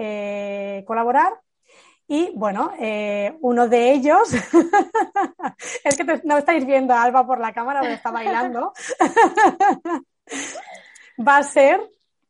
colaborar 0.88 1.34
Y 2.14 2.30
bueno, 2.36 2.74
eh, 2.78 3.38
uno 3.40 3.70
de 3.70 3.94
ellos, 3.94 4.34
es 5.86 5.96
que 5.96 6.04
no 6.26 6.38
estáis 6.38 6.66
viendo 6.66 6.94
a 6.94 7.04
Alba 7.04 7.26
por 7.26 7.40
la 7.40 7.54
cámara, 7.54 7.80
pero 7.80 7.94
está 7.94 8.12
bailando, 8.12 8.74
va 11.26 11.38
a 11.38 11.44
ser 11.44 11.80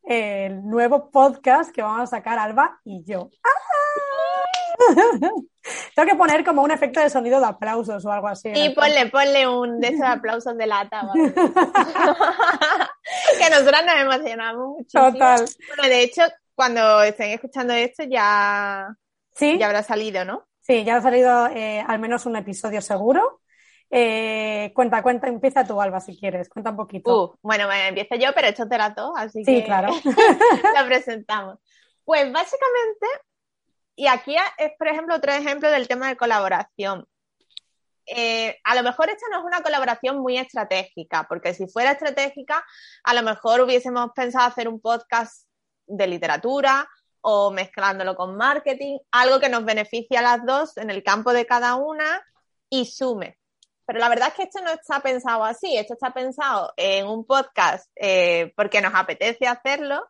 el 0.04 0.64
nuevo 0.64 1.10
podcast 1.10 1.72
que 1.72 1.82
vamos 1.82 2.02
a 2.02 2.06
sacar 2.06 2.38
Alba 2.38 2.78
y 2.84 3.02
yo. 3.02 3.28
Tengo 5.96 6.08
que 6.08 6.16
poner 6.16 6.44
como 6.44 6.62
un 6.62 6.70
efecto 6.70 7.00
de 7.00 7.10
sonido 7.10 7.40
de 7.40 7.46
aplausos 7.46 8.04
o 8.04 8.12
algo 8.12 8.28
así. 8.28 8.52
Y 8.54 8.70
ponle, 8.76 9.06
ponle 9.06 9.48
un 9.48 9.80
de 9.80 9.88
esos 9.88 10.06
aplausos 10.06 10.56
de 10.56 10.66
lata. 10.68 11.08
que 11.12 11.32
nosotras 13.50 13.84
nos 13.84 13.96
emocionamos 13.96 14.76
mucho. 14.78 15.10
Total. 15.10 15.44
Bueno, 15.66 15.82
de 15.88 16.02
hecho, 16.04 16.22
cuando 16.54 17.02
estén 17.02 17.32
escuchando 17.32 17.72
esto 17.74 18.04
ya, 18.04 18.96
¿Sí? 19.34 19.58
ya 19.58 19.66
habrá 19.66 19.82
salido, 19.82 20.24
¿no? 20.24 20.46
Sí, 20.60 20.84
ya 20.84 20.96
ha 20.96 21.02
salido 21.02 21.48
eh, 21.48 21.84
al 21.86 21.98
menos 21.98 22.26
un 22.26 22.36
episodio 22.36 22.80
seguro. 22.80 23.40
Eh, 23.90 24.72
cuenta, 24.74 25.02
cuenta, 25.02 25.28
empieza 25.28 25.66
tú, 25.66 25.80
Alba, 25.80 26.00
si 26.00 26.16
quieres. 26.16 26.48
Cuenta 26.48 26.70
un 26.70 26.76
poquito. 26.76 27.24
Uh, 27.24 27.36
bueno, 27.42 27.66
bueno, 27.66 27.84
empiezo 27.88 28.14
yo, 28.14 28.32
pero 28.34 28.48
esto 28.48 28.66
te 28.68 28.78
la 28.78 28.94
to, 28.94 29.14
así 29.16 29.44
sí, 29.44 29.56
que 29.56 29.64
claro. 29.64 29.92
la 30.74 30.86
presentamos. 30.86 31.58
Pues 32.04 32.32
básicamente, 32.32 33.06
y 33.94 34.06
aquí 34.06 34.34
es, 34.58 34.70
por 34.78 34.88
ejemplo, 34.88 35.14
otro 35.14 35.32
ejemplo 35.32 35.70
del 35.70 35.88
tema 35.88 36.08
de 36.08 36.16
colaboración. 36.16 37.06
Eh, 38.06 38.58
a 38.64 38.74
lo 38.74 38.82
mejor 38.82 39.10
esta 39.10 39.26
no 39.30 39.40
es 39.40 39.44
una 39.44 39.62
colaboración 39.62 40.18
muy 40.18 40.38
estratégica, 40.38 41.26
porque 41.28 41.54
si 41.54 41.68
fuera 41.68 41.92
estratégica, 41.92 42.64
a 43.04 43.14
lo 43.14 43.22
mejor 43.22 43.60
hubiésemos 43.60 44.10
pensado 44.14 44.46
hacer 44.46 44.68
un 44.68 44.80
podcast 44.80 45.46
de 45.86 46.06
literatura 46.06 46.88
o 47.22 47.50
mezclándolo 47.50 48.14
con 48.14 48.36
marketing, 48.36 48.98
algo 49.10 49.40
que 49.40 49.48
nos 49.48 49.64
beneficie 49.64 50.18
a 50.18 50.22
las 50.22 50.44
dos 50.44 50.76
en 50.76 50.90
el 50.90 51.02
campo 51.02 51.32
de 51.32 51.46
cada 51.46 51.76
una 51.76 52.22
y 52.68 52.86
sume. 52.86 53.38
Pero 53.86 53.98
la 53.98 54.08
verdad 54.08 54.28
es 54.28 54.34
que 54.34 54.42
esto 54.44 54.60
no 54.62 54.70
está 54.70 55.00
pensado 55.00 55.44
así, 55.44 55.76
esto 55.76 55.94
está 55.94 56.12
pensado 56.12 56.72
en 56.76 57.06
un 57.06 57.24
podcast 57.24 57.90
eh, 57.96 58.52
porque 58.56 58.80
nos 58.80 58.94
apetece 58.94 59.46
hacerlo. 59.46 60.06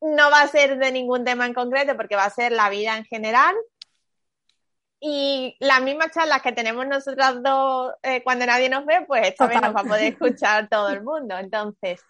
No 0.00 0.30
va 0.30 0.42
a 0.42 0.48
ser 0.48 0.78
de 0.78 0.92
ningún 0.92 1.24
tema 1.24 1.46
en 1.46 1.54
concreto 1.54 1.96
porque 1.96 2.16
va 2.16 2.24
a 2.24 2.30
ser 2.30 2.52
la 2.52 2.70
vida 2.70 2.96
en 2.96 3.04
general. 3.04 3.54
Y 5.00 5.56
las 5.60 5.80
mismas 5.82 6.10
charlas 6.12 6.42
que 6.42 6.52
tenemos 6.52 6.86
nosotras 6.86 7.40
dos 7.42 7.92
eh, 8.02 8.22
cuando 8.24 8.46
nadie 8.46 8.68
nos 8.68 8.84
ve, 8.84 9.04
pues 9.06 9.28
esta 9.28 9.46
vez 9.46 9.60
nos 9.60 9.74
va 9.74 9.80
a 9.80 9.84
poder 9.84 10.12
escuchar 10.12 10.68
todo 10.68 10.88
el 10.88 11.02
mundo. 11.02 11.36
Entonces, 11.36 12.00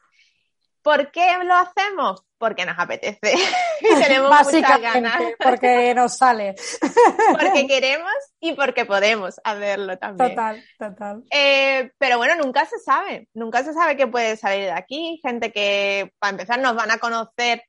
¿por 0.88 1.11
qué 1.11 1.37
lo 1.45 1.54
hacemos? 1.54 2.25
Porque 2.38 2.64
nos 2.64 2.78
apetece 2.78 3.35
y 3.80 4.02
tenemos 4.02 4.30
muchas 4.30 4.80
ganas. 4.80 5.21
porque 5.38 5.95
nos 5.95 6.16
sale. 6.16 6.54
Porque 7.38 7.66
queremos 7.66 8.12
y 8.40 8.54
porque 8.54 8.87
podemos 8.87 9.38
hacerlo 9.45 9.99
también. 9.99 10.30
Total, 10.30 10.64
total. 10.78 11.25
Eh, 11.30 11.90
pero 11.99 12.16
bueno, 12.16 12.37
nunca 12.37 12.64
se 12.64 12.78
sabe, 12.78 13.28
nunca 13.35 13.62
se 13.64 13.75
sabe 13.75 13.97
qué 13.97 14.07
puede 14.07 14.37
salir 14.37 14.64
de 14.64 14.73
aquí. 14.73 15.21
Gente 15.23 15.52
que, 15.52 16.11
para 16.18 16.30
empezar, 16.30 16.59
nos 16.59 16.75
van 16.75 16.90
a 16.90 16.99
conocer 16.99 17.64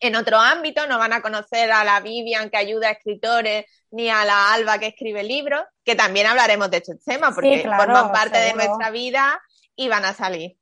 en 0.00 0.16
otro 0.16 0.36
ámbito, 0.36 0.86
no 0.86 0.98
van 0.98 1.14
a 1.14 1.22
conocer 1.22 1.72
a 1.72 1.84
la 1.84 2.00
Vivian 2.00 2.50
que 2.50 2.58
ayuda 2.58 2.88
a 2.88 2.92
escritores, 2.92 3.64
ni 3.90 4.10
a 4.10 4.24
la 4.24 4.52
Alba 4.52 4.78
que 4.78 4.88
escribe 4.88 5.22
libros, 5.22 5.62
que 5.84 5.94
también 5.94 6.26
hablaremos 6.26 6.70
de 6.70 6.78
estos 6.78 7.02
temas, 7.02 7.34
porque 7.34 7.58
Sí, 7.58 7.62
claro, 7.62 7.84
forman 7.84 8.12
parte 8.12 8.38
de 8.38 8.52
nuestra 8.52 8.90
vida 8.90 9.40
y 9.74 9.88
van 9.88 10.04
a 10.04 10.12
salir. 10.12 10.56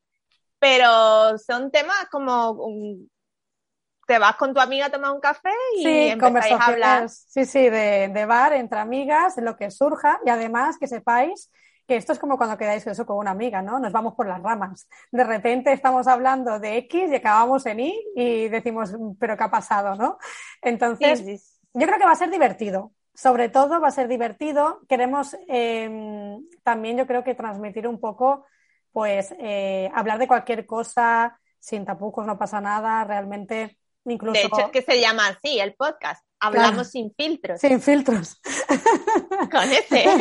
Pero 0.61 1.39
son 1.39 1.73
temas 1.73 2.07
como 2.11 2.57
te 4.07 4.19
vas 4.19 4.37
con 4.37 4.53
tu 4.55 4.61
amiga 4.61 4.87
a 4.87 4.91
tomar 4.91 5.13
un 5.13 5.21
café 5.21 5.51
y 5.79 5.83
Sí, 5.83 5.89
empezáis 6.09 6.59
a 6.61 6.67
hablar. 6.69 7.07
sí, 7.29 7.45
sí, 7.47 7.71
de, 7.71 8.09
de 8.13 8.27
bar, 8.27 8.53
entre 8.53 8.79
amigas, 8.81 9.37
lo 9.39 9.57
que 9.57 9.71
surja, 9.71 10.21
y 10.27 10.31
además 10.31 10.77
que 10.79 10.87
sepáis 10.87 11.51
que 11.87 11.97
esto 11.97 12.13
es 12.13 12.19
como 12.19 12.37
cuando 12.37 12.57
quedáis 12.59 12.87
eso 12.87 13.07
con 13.07 13.17
una 13.17 13.31
amiga, 13.33 13.63
¿no? 13.63 13.79
Nos 13.81 13.93
vamos 13.93 14.15
por 14.15 14.27
las 14.29 14.43
ramas. 14.43 14.89
De 15.11 15.25
repente 15.25 15.73
estamos 15.73 16.07
hablando 16.07 16.61
de 16.61 16.77
X 16.79 17.11
y 17.11 17.17
acabamos 17.17 17.67
en 17.67 17.81
Y 17.81 18.05
y 18.15 18.49
decimos, 18.49 18.93
pero 19.19 19.37
¿qué 19.37 19.45
ha 19.45 19.51
pasado, 19.51 19.97
no? 19.97 20.19
Entonces, 20.63 21.25
Sí, 21.25 21.39
sí. 21.39 21.61
yo 21.75 21.87
creo 21.87 21.99
que 21.99 22.05
va 22.05 22.13
a 22.13 22.15
ser 22.17 22.31
divertido. 22.31 22.93
Sobre 23.15 23.49
todo 23.49 23.81
va 23.81 23.89
a 23.89 23.91
ser 23.91 24.07
divertido. 24.09 24.81
Queremos 24.89 25.37
eh, 25.49 25.91
también, 26.63 26.97
yo 26.97 27.07
creo 27.07 27.25
que 27.25 27.35
transmitir 27.35 27.89
un 27.89 27.99
poco, 28.01 28.47
pues, 28.93 29.35
eh, 29.39 29.91
hablar 29.95 30.19
de 30.19 30.29
cualquier 30.29 30.67
cosa 30.67 31.39
sin 31.59 31.85
tapujos, 31.85 32.27
no 32.27 32.39
pasa 32.39 32.61
nada. 32.61 33.05
Realmente, 33.05 33.79
incluso. 34.05 34.41
De 34.41 34.47
hecho, 34.47 34.67
es 34.67 34.71
que 34.73 34.83
se 34.83 35.01
llama 35.01 35.27
así 35.29 35.61
el 35.61 35.75
podcast. 35.75 36.25
Hablamos 36.41 36.71
Claro. 36.73 36.85
sin 36.85 37.15
filtros. 37.15 37.61
Sin 37.61 37.81
filtros. 37.81 38.41
Con 39.51 39.71
ese. 39.71 40.05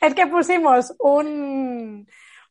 Es 0.00 0.14
que 0.14 0.26
pusimos 0.26 0.92
un, 0.98 2.06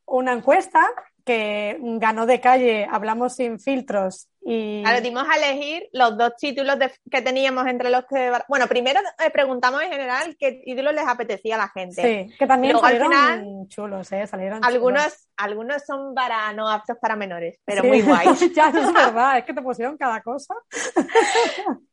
una 0.06 0.34
encuesta 0.34 0.90
que 1.26 1.78
ganó 1.82 2.26
de 2.26 2.40
calle, 2.42 2.88
hablamos 2.92 3.36
sin 3.36 3.60
filtros 3.60 4.28
y 4.46 4.82
Claro, 4.84 5.00
dimos 5.02 5.24
a 5.30 5.38
elegir 5.38 5.88
los 5.94 6.18
dos 6.18 6.36
títulos 6.38 6.78
de- 6.78 6.92
que 7.10 7.22
teníamos 7.22 7.66
entre 7.68 7.90
los 7.90 8.04
que... 8.06 8.30
Bueno, 8.50 8.68
primero 8.68 9.00
eh, 9.26 9.30
preguntamos 9.32 9.82
en 9.82 9.90
general 9.92 10.36
qué 10.38 10.62
títulos 10.66 10.94
les 10.94 11.08
apetecía 11.08 11.56
a 11.56 11.60
la 11.60 11.70
gente. 11.70 12.02
sí, 12.30 12.36
que 12.38 12.46
también 12.46 12.74
Luego, 12.74 12.86
al 12.86 12.98
salieron 13.00 13.12
final, 13.14 13.68
chulos, 13.70 14.12
¿eh? 14.12 14.28
Salieron 14.28 14.60
chulos. 14.60 14.74
Algunos, 14.74 15.28
algunos 15.38 15.86
son 15.86 16.14
para 16.14 16.52
no 16.52 16.70
aptos 16.70 16.98
para 17.02 17.16
menores, 17.16 17.58
pero 17.64 17.84
Sí. 17.84 17.88
muy 17.88 18.02
guay. 18.02 18.28
ya, 18.54 18.68
es 18.68 18.74
verdad, 18.94 19.38
es 19.38 19.46
que 19.46 19.54
te 19.54 19.62
pusieron 19.62 19.98
cada 19.98 20.22
cosa. 20.22 20.54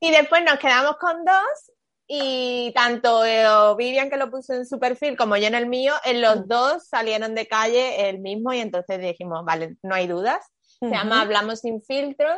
Y 0.00 0.10
después 0.10 0.42
nos 0.44 0.58
quedamos 0.58 0.96
con 0.98 1.24
dos 1.24 1.72
y 2.12 2.72
tanto 2.74 3.24
eh, 3.24 3.46
Vivian 3.78 4.10
que 4.10 4.16
lo 4.16 4.32
puso 4.32 4.52
en 4.52 4.66
su 4.66 4.80
perfil 4.80 5.16
como 5.16 5.36
yo 5.36 5.46
en 5.46 5.54
el 5.54 5.68
mío, 5.68 5.94
en 6.04 6.20
los 6.20 6.40
Mm. 6.40 6.48
dos 6.48 6.88
salieron 6.88 7.36
de 7.36 7.46
calle 7.46 8.08
el 8.08 8.18
mismo 8.18 8.52
y 8.52 8.58
entonces 8.58 8.98
dijimos, 8.98 9.44
vale, 9.44 9.76
no 9.84 9.94
hay 9.94 10.08
dudas. 10.08 10.44
Se 10.80 10.88
llama. 10.90 11.20
Hablamos 11.20 11.60
sin 11.60 11.80
filtros. 11.82 12.36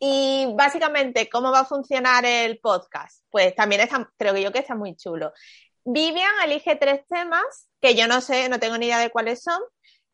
Y 0.00 0.46
básicamente, 0.56 1.28
¿cómo 1.28 1.52
va 1.52 1.60
a 1.60 1.64
funcionar 1.66 2.24
el 2.24 2.60
podcast? 2.60 3.22
Pues 3.30 3.54
también 3.54 3.82
está, 3.82 4.10
creo 4.16 4.32
que 4.32 4.42
yo 4.42 4.52
que 4.52 4.60
está 4.60 4.74
muy 4.74 4.96
chulo. 4.96 5.34
Vivian 5.84 6.32
elige 6.42 6.74
tres 6.76 7.02
temas 7.10 7.68
que 7.80 7.94
yo 7.94 8.08
no 8.08 8.22
sé, 8.22 8.48
no 8.48 8.58
tengo 8.58 8.78
ni 8.78 8.86
idea 8.86 9.00
de 9.00 9.10
cuáles 9.10 9.42
son. 9.42 9.60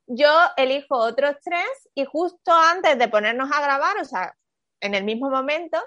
Yo 0.09 0.31
elijo 0.57 0.97
otros 0.97 1.37
tres 1.45 1.69
y 1.95 2.05
justo 2.07 2.53
antes 2.53 2.99
de 2.99 3.07
ponernos 3.07 3.51
a 3.53 3.61
grabar, 3.63 3.99
o 3.99 4.05
sea, 4.05 4.35
en 4.81 4.95
el 4.97 5.05
mismo 5.05 5.31
momento, 5.31 5.79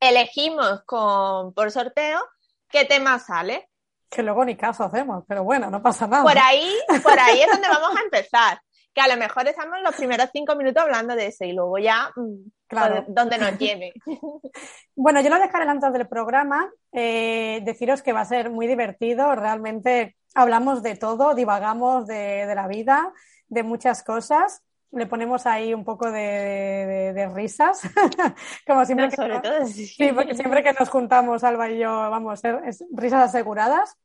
elegimos 0.00 0.82
con, 0.84 1.52
por 1.54 1.70
sorteo 1.70 2.20
qué 2.68 2.84
tema 2.84 3.18
sale. 3.18 3.68
Que 4.10 4.22
luego 4.22 4.44
ni 4.44 4.56
caso 4.56 4.84
hacemos, 4.84 5.24
pero 5.28 5.44
bueno, 5.44 5.70
no 5.70 5.82
pasa 5.82 6.06
nada. 6.06 6.22
Por 6.22 6.38
ahí, 6.38 6.72
por 7.02 7.18
ahí 7.18 7.40
es 7.42 7.50
donde 7.50 7.68
vamos 7.68 7.96
a 7.98 8.02
empezar. 8.02 8.60
Que 8.94 9.02
a 9.02 9.08
lo 9.08 9.16
mejor 9.16 9.46
estamos 9.46 9.78
los 9.82 9.94
primeros 9.94 10.30
cinco 10.32 10.56
minutos 10.56 10.82
hablando 10.82 11.14
de 11.14 11.26
eso 11.26 11.44
y 11.44 11.52
luego 11.52 11.78
ya 11.78 12.10
mm, 12.16 12.50
Claro. 12.68 13.04
donde 13.08 13.38
nos 13.38 13.58
lleve. 13.58 13.92
Bueno, 14.96 15.20
yo 15.20 15.28
lo 15.30 15.38
dejaré 15.38 15.64
antes 15.68 15.92
del 15.92 16.08
programa. 16.08 16.68
eh, 16.92 17.60
deciros 17.64 18.02
que 18.02 18.12
va 18.12 18.22
a 18.22 18.24
ser 18.24 18.50
muy 18.50 18.66
divertido. 18.66 19.32
Realmente 19.36 20.16
hablamos 20.34 20.82
de 20.82 20.96
todo, 20.96 21.34
divagamos 21.34 22.06
de, 22.08 22.46
de 22.46 22.54
la 22.56 22.66
vida, 22.66 23.12
de 23.46 23.62
muchas 23.62 24.02
cosas. 24.02 24.62
Le 24.90 25.06
ponemos 25.06 25.46
ahí 25.46 25.74
un 25.74 25.84
poco 25.84 26.10
de, 26.10 26.20
de- 26.20 27.12
de 27.12 27.28
risas, 27.28 27.82
como 28.66 28.84
siempre 28.86 29.06
No, 29.06 29.10
que 29.10 29.16
sobre 29.16 29.40
todo 29.40 29.66
sí. 29.66 29.86
Sí, 29.86 30.12
porque 30.14 30.34
siempre 30.34 30.62
que 30.62 30.72
nos 30.72 30.88
juntamos, 30.88 31.44
Alba 31.44 31.70
y 31.70 31.78
yo, 31.78 31.88
vamos, 31.90 32.42
es 32.44 32.84
risas 32.92 33.24
aseguradas. 33.28 33.96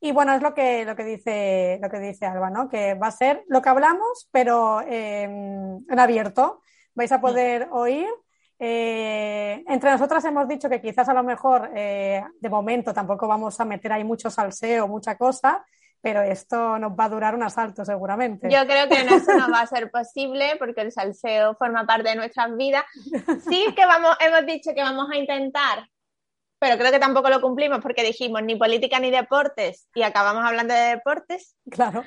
Y 0.00 0.12
bueno, 0.12 0.34
es 0.34 0.42
lo 0.42 0.54
que, 0.54 0.84
lo 0.84 0.96
que 0.96 1.04
dice, 1.04 1.78
lo 1.82 1.88
que 1.88 1.98
dice 1.98 2.26
Alba, 2.26 2.50
¿no? 2.50 2.68
Que 2.68 2.94
va 2.94 3.08
a 3.08 3.10
ser 3.10 3.44
lo 3.48 3.62
que 3.62 3.68
hablamos, 3.70 4.28
pero 4.32 4.80
eh, 4.82 5.22
en 5.24 5.98
abierto. 5.98 6.62
Vais 6.94 7.10
a 7.12 7.20
poder 7.20 7.68
oír. 7.72 8.08
Eh, 8.58 9.64
entre 9.66 9.90
nosotras 9.90 10.24
hemos 10.24 10.46
dicho 10.48 10.68
que 10.68 10.80
quizás 10.80 11.08
a 11.08 11.14
lo 11.14 11.22
mejor, 11.24 11.70
eh, 11.74 12.22
de 12.40 12.48
momento, 12.48 12.94
tampoco 12.94 13.26
vamos 13.26 13.58
a 13.60 13.64
meter 13.64 13.92
ahí 13.92 14.04
mucho 14.04 14.30
salseo, 14.30 14.86
mucha 14.88 15.16
cosa, 15.16 15.64
pero 16.04 16.20
esto 16.22 16.78
nos 16.78 16.92
va 16.92 17.06
a 17.06 17.08
durar 17.08 17.34
un 17.34 17.42
asalto 17.42 17.82
seguramente. 17.84 18.50
Yo 18.50 18.66
creo 18.66 18.86
que 18.88 19.02
no, 19.04 19.16
eso 19.16 19.32
no 19.34 19.50
va 19.50 19.62
a 19.62 19.66
ser 19.74 19.90
posible 19.90 20.54
porque 20.58 20.82
el 20.82 20.92
salseo 20.92 21.56
forma 21.56 21.86
parte 21.86 22.10
de 22.10 22.16
nuestras 22.16 22.54
vidas. 22.56 22.84
Sí 23.48 23.64
que 23.74 23.86
vamos, 23.86 24.14
hemos 24.20 24.44
dicho 24.44 24.70
que 24.74 24.82
vamos 24.82 25.08
a 25.10 25.16
intentar, 25.16 25.88
pero 26.58 26.76
creo 26.76 26.92
que 26.92 26.98
tampoco 26.98 27.30
lo 27.30 27.40
cumplimos 27.40 27.80
porque 27.80 28.02
dijimos 28.04 28.42
ni 28.42 28.54
política 28.56 29.00
ni 29.00 29.10
deportes 29.10 29.88
y 29.94 30.02
acabamos 30.02 30.44
hablando 30.44 30.74
de 30.74 30.80
deportes. 30.96 31.56
Claro. 31.70 32.04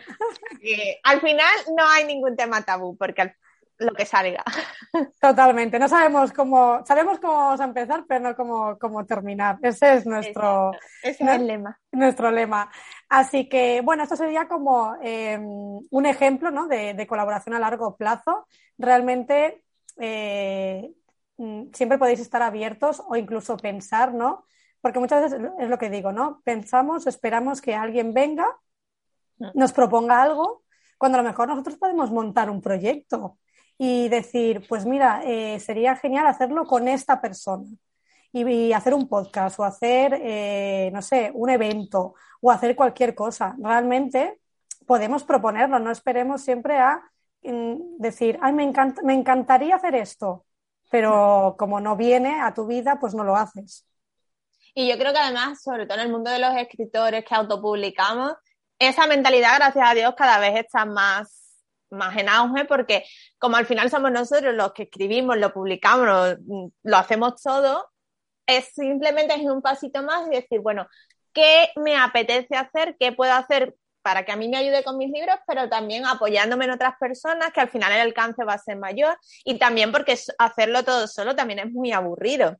Al 1.04 1.20
final 1.22 1.54
no 1.76 1.88
hay 1.90 2.06
ningún 2.06 2.36
tema 2.36 2.62
tabú 2.62 2.96
porque 2.98 3.22
al- 3.24 3.36
lo 3.80 3.94
que 3.94 4.06
salga. 4.06 4.44
Totalmente. 5.22 5.80
No 5.80 5.88
sabemos 5.88 6.32
cómo, 6.34 6.86
sabemos 6.86 7.20
cómo 7.20 7.34
vamos 7.34 7.62
a 7.62 7.66
empezar, 7.66 8.06
pero 8.08 8.22
no 8.22 8.36
cómo, 8.36 8.78
cómo 8.80 9.06
terminar. 9.06 9.58
Ese 9.62 9.94
es 9.96 10.06
nuestro, 10.06 10.72
Ese 11.04 11.24
No- 11.24 11.32
es 11.32 11.40
el 11.40 11.48
lema. 11.48 11.80
nuestro 11.92 12.32
lema. 12.32 12.72
Así 13.10 13.48
que, 13.48 13.82
bueno, 13.82 14.04
esto 14.04 14.16
sería 14.16 14.48
como 14.48 14.96
eh, 15.02 15.38
un 15.40 16.06
ejemplo 16.06 16.52
¿no? 16.52 16.68
de, 16.68 16.94
de 16.94 17.08
colaboración 17.08 17.56
a 17.56 17.60
largo 17.60 17.96
plazo. 17.96 18.48
Realmente, 18.78 19.64
eh, 19.98 20.92
mm, 21.38 21.66
siempre 21.74 21.98
podéis 21.98 22.20
estar 22.20 22.42
abiertos 22.42 23.02
o 23.08 23.16
incluso 23.16 23.58
pensar, 23.58 24.14
¿no? 24.14 24.46
Porque 24.82 25.00
muchas 25.00 25.24
veces 25.24 25.52
es 25.60 25.70
lo 25.70 25.78
que 25.78 25.90
digo, 25.90 26.12
¿no? 26.12 26.42
Pensamos, 26.44 27.08
esperamos 27.08 27.62
que 27.62 27.76
alguien 27.76 28.14
venga, 28.14 28.48
mm. 29.38 29.50
nos 29.54 29.74
proponga 29.74 30.22
algo, 30.22 30.64
cuando 30.98 31.18
a 31.20 31.22
lo 31.22 31.28
mejor 31.28 31.48
nosotros 31.48 31.78
podemos 31.78 32.12
montar 32.12 32.50
un 32.50 32.62
proyecto 32.62 33.38
y 33.78 34.10
decir, 34.10 34.66
pues 34.68 34.86
mira, 34.86 35.22
eh, 35.24 35.60
sería 35.60 35.96
genial 35.96 36.26
hacerlo 36.28 36.66
con 36.66 36.88
esta 36.88 37.22
persona 37.22 37.68
y, 38.32 38.74
hacer 38.74 38.94
un 38.94 39.08
podcast 39.08 39.60
o 39.60 39.64
hacer, 39.64 40.20
eh, 40.22 40.90
no 40.94 41.02
sé, 41.02 41.32
un 41.34 41.50
evento 41.50 42.16
o 42.42 42.52
hacer 42.52 42.76
cualquier 42.76 43.16
cosa. 43.16 43.56
Realmente 43.60 44.40
podemos 44.86 45.24
proponerlo, 45.24 45.80
no 45.80 45.92
esperemos 45.92 46.42
siempre 46.42 46.78
a 46.78 47.02
mm, 47.44 47.98
decir, 47.98 48.40
ay, 48.42 48.54
me, 48.54 48.64
encanta, 48.64 49.02
me 49.04 49.14
encantaría 49.14 49.76
hacer 49.76 49.96
esto, 49.96 50.46
pero 50.90 51.56
como 51.58 51.80
no 51.80 51.96
viene 51.96 52.42
a 52.42 52.54
tu 52.54 52.66
vida, 52.66 52.98
pues 53.00 53.14
no 53.14 53.24
lo 53.24 53.36
haces. 53.36 53.86
Y 54.74 54.88
yo 54.90 54.98
creo 54.98 55.12
que 55.12 55.20
además, 55.20 55.62
sobre 55.62 55.86
todo 55.86 55.98
en 56.00 56.06
el 56.06 56.12
mundo 56.12 56.30
de 56.30 56.40
los 56.40 56.56
escritores 56.56 57.26
que 57.26 57.36
autopublicamos, 57.36 58.34
esa 58.80 59.08
mentalidad, 59.08 59.56
gracias 59.58 59.90
a 59.90 59.96
Dios, 59.96 60.14
cada 60.16 60.38
vez 60.38 60.56
está 60.56 60.86
más, 60.86 61.47
más 61.90 62.18
en 62.18 62.30
auge 62.30 62.66
porque 62.66 63.06
como 63.38 63.58
al 63.58 63.66
final 63.66 63.90
somos 63.90 64.12
nosotros 64.12 64.54
los 64.54 64.74
que 64.74 64.84
escribimos, 64.84 65.38
lo 65.38 65.54
publicamos, 65.54 66.38
lo, 66.84 66.98
hacemos 66.98 67.42
todo, 67.42 67.90
es 68.46 68.74
simplemente 68.74 69.34
es 69.34 69.42
un 69.42 69.62
pasito 69.62 70.04
más 70.04 70.28
y 70.28 70.36
decir, 70.36 70.60
bueno, 70.62 70.88
¿qué 71.34 71.70
me 71.76 71.98
apetece 71.98 72.56
hacer? 72.56 72.96
¿Qué 73.00 73.12
puedo 73.12 73.34
hacer 73.34 73.76
para 74.02 74.24
que 74.24 74.32
a 74.32 74.38
mí 74.38 74.48
me 74.48 74.56
ayude 74.56 74.86
con 74.86 74.98
mis 74.98 75.12
libros, 75.12 75.36
pero 75.46 75.68
también 75.68 76.06
apoyándome 76.06 76.64
en 76.64 76.72
otras 76.72 76.94
personas, 76.98 77.52
que 77.52 77.60
al 77.60 77.70
final 77.70 77.92
el 77.92 78.00
alcance 78.00 78.46
va 78.46 78.54
a 78.54 78.58
ser 78.58 78.78
mayor, 78.78 79.18
y 79.44 79.60
también 79.60 79.92
porque 79.92 80.18
hacerlo 80.38 80.84
todo 80.86 81.08
solo 81.08 81.36
también 81.36 81.60
es 81.60 81.72
muy 81.72 81.92
aburrido. 81.92 82.56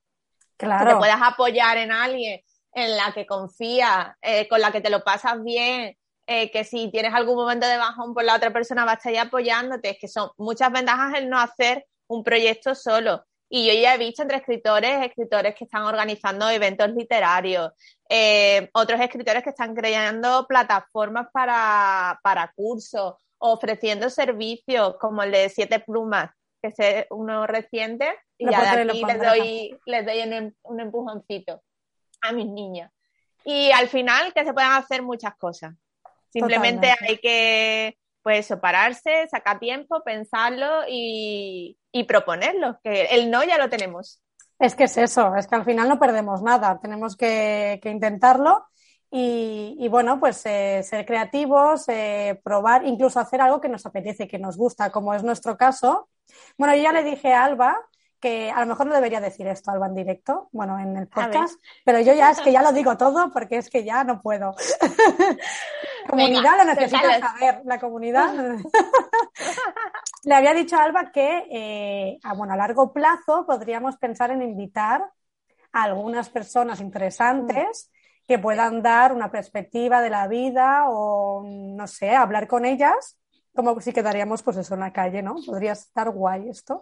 Claro. 0.58 0.86
Que 0.86 0.92
te 0.92 0.98
puedas 0.98 1.22
apoyar 1.22 1.78
en 1.78 1.94
alguien 1.94 2.42
en 2.74 2.98
la 2.98 3.14
que 3.14 3.26
confías, 3.26 4.10
eh, 4.22 4.48
con 4.50 4.60
la 4.60 4.74
que 4.74 4.82
te 4.82 4.90
lo 4.90 5.04
pasas 5.06 5.42
bien, 5.42 5.98
eh, 6.28 6.52
que 6.52 6.66
si 6.66 6.92
tienes 6.92 7.14
algún 7.14 7.36
momento 7.36 7.66
de 7.66 7.78
bajón, 7.78 8.14
pues 8.14 8.26
la 8.26 8.36
otra 8.36 8.52
persona 8.52 8.84
va 8.84 8.92
a 8.92 8.96
estar 8.96 9.12
ahí 9.12 9.18
apoyándote. 9.18 9.92
Es 9.92 9.98
que 9.98 10.10
son 10.10 10.30
muchas 10.38 10.72
ventajas 10.72 11.18
el 11.18 11.30
no 11.30 11.40
hacer 11.40 11.86
un 12.08 12.24
proyecto 12.24 12.76
solo. 12.76 13.26
Y 13.50 13.66
yo 13.66 13.74
ya 13.74 13.96
he 13.96 13.98
visto 13.98 14.24
entre 14.24 14.38
escritores, 14.38 15.06
escritores 15.06 15.56
que 15.56 15.64
están 15.64 15.84
organizando 15.84 16.50
eventos 16.50 16.90
literarios, 16.90 17.72
eh, 18.10 18.70
otros 18.74 19.00
escritores 19.00 19.42
que 19.42 19.52
están 19.52 19.74
creando 19.74 20.46
plataformas 20.48 21.28
para, 21.32 22.20
para 22.24 22.52
cursos, 22.54 23.16
ofreciendo 23.38 24.10
servicios 24.10 24.98
como 25.00 25.24
el 25.24 25.32
de 25.32 25.48
Siete 25.48 25.80
Plumas, 25.80 26.30
que 26.62 26.74
es 26.78 27.06
uno 27.10 27.48
reciente, 27.48 28.14
y 28.38 28.52
ya 28.52 28.76
de 28.76 28.82
aquí 28.82 29.06
les 29.06 29.22
doy, 29.22 29.80
les 29.86 30.06
doy 30.06 30.22
un, 30.24 30.56
un 30.64 30.80
empujoncito 30.82 31.64
a 32.22 32.34
mis 32.34 32.48
niñas. 32.48 32.92
Y 33.46 33.72
al 33.72 33.88
final 33.88 34.34
que 34.34 34.44
se 34.44 34.54
puedan 34.54 34.74
hacer 34.74 35.04
muchas 35.04 35.38
cosas. 35.38 35.74
Simplemente 36.32 36.94
hay 37.02 37.18
que, 37.18 37.98
pues 38.22 38.54
pararse, 38.62 39.28
sacar 39.30 39.60
tiempo, 39.60 40.04
pensarlo 40.04 40.84
y, 40.88 41.78
proponerlo, 42.08 42.80
que 42.84 43.06
el 43.06 43.32
no 43.32 43.44
ya 43.44 43.58
lo 43.58 43.70
tenemos. 43.70 44.22
Es 44.60 44.76
que 44.76 44.84
es 44.86 44.98
eso, 44.98 45.36
es 45.36 45.48
que 45.48 45.56
al 45.56 45.66
final 45.66 45.88
no 45.88 46.00
perdemos 46.00 46.42
nada, 46.42 46.80
tenemos 46.82 47.16
que, 47.16 47.80
intentarlo 47.84 48.66
y, 49.10 49.88
bueno, 49.90 50.20
pues 50.20 50.46
eh, 50.46 50.84
ser 50.84 51.06
creativos, 51.06 51.88
eh, 51.88 52.40
probar, 52.44 52.86
incluso 52.86 53.20
hacer 53.20 53.42
algo 53.42 53.62
que 53.62 53.70
nos 53.70 53.86
apetece, 53.86 54.28
que 54.28 54.40
nos 54.40 54.58
gusta, 54.58 54.92
como 54.92 55.14
es 55.14 55.24
nuestro 55.24 55.58
caso. 55.58 56.10
Bueno, 56.58 56.76
yo 56.76 56.84
ya 56.84 56.92
le 56.92 57.04
dije 57.04 57.34
a 57.34 57.46
Alba 57.46 57.78
que 58.20 58.50
a 58.50 58.60
lo 58.62 58.68
mejor 58.68 58.88
no 58.88 58.96
debería 58.96 59.22
decir 59.22 59.48
esto, 59.48 59.72
Alba, 59.72 59.88
en 59.88 59.96
directo, 59.96 60.50
bueno, 60.52 60.80
en 60.80 60.98
el 60.98 61.08
podcast, 61.08 61.60
pero 61.86 62.00
yo 62.00 62.14
ya 62.14 62.32
es 62.32 62.42
que 62.42 62.52
ya 62.52 62.64
lo 62.64 62.72
digo 62.72 62.98
todo 62.98 63.32
porque 63.32 63.58
es 63.58 63.70
que 63.70 63.84
ya 63.84 64.04
no 64.04 64.22
puedo. 64.22 64.56
comunidad 66.10 66.58
lo 66.58 66.66
necesita 66.66 67.20
saber, 67.20 67.62
la 67.66 67.80
comunidad. 67.80 68.34
Le 70.24 70.36
había 70.36 70.54
dicho 70.54 70.76
a 70.76 70.84
Alba 70.84 71.12
que 71.12 71.48
eh, 71.52 72.20
a, 72.24 72.34
bueno, 72.34 72.54
a 72.54 72.58
largo 72.58 72.92
plazo 72.92 73.46
podríamos 73.46 73.98
pensar 73.98 74.32
en 74.32 74.42
invitar 74.42 75.10
a 75.72 75.84
algunas 75.84 76.30
personas 76.30 76.82
interesantes 76.82 77.92
que 78.28 78.40
puedan 78.40 78.82
dar 78.82 79.14
una 79.14 79.32
perspectiva 79.32 80.02
de 80.02 80.10
la 80.10 80.28
vida 80.28 80.86
o, 80.90 81.44
no 81.46 81.88
sé, 81.88 82.16
hablar 82.16 82.48
con 82.48 82.66
ellas, 82.66 83.18
como 83.56 83.80
si 83.80 83.94
quedaríamos 83.94 84.44
pues 84.44 84.58
eso 84.58 84.74
en 84.74 84.82
la 84.82 84.92
calle, 84.92 85.22
¿no? 85.22 85.36
Podría 85.46 85.72
estar 85.72 86.10
guay 86.10 86.50
esto. 86.50 86.82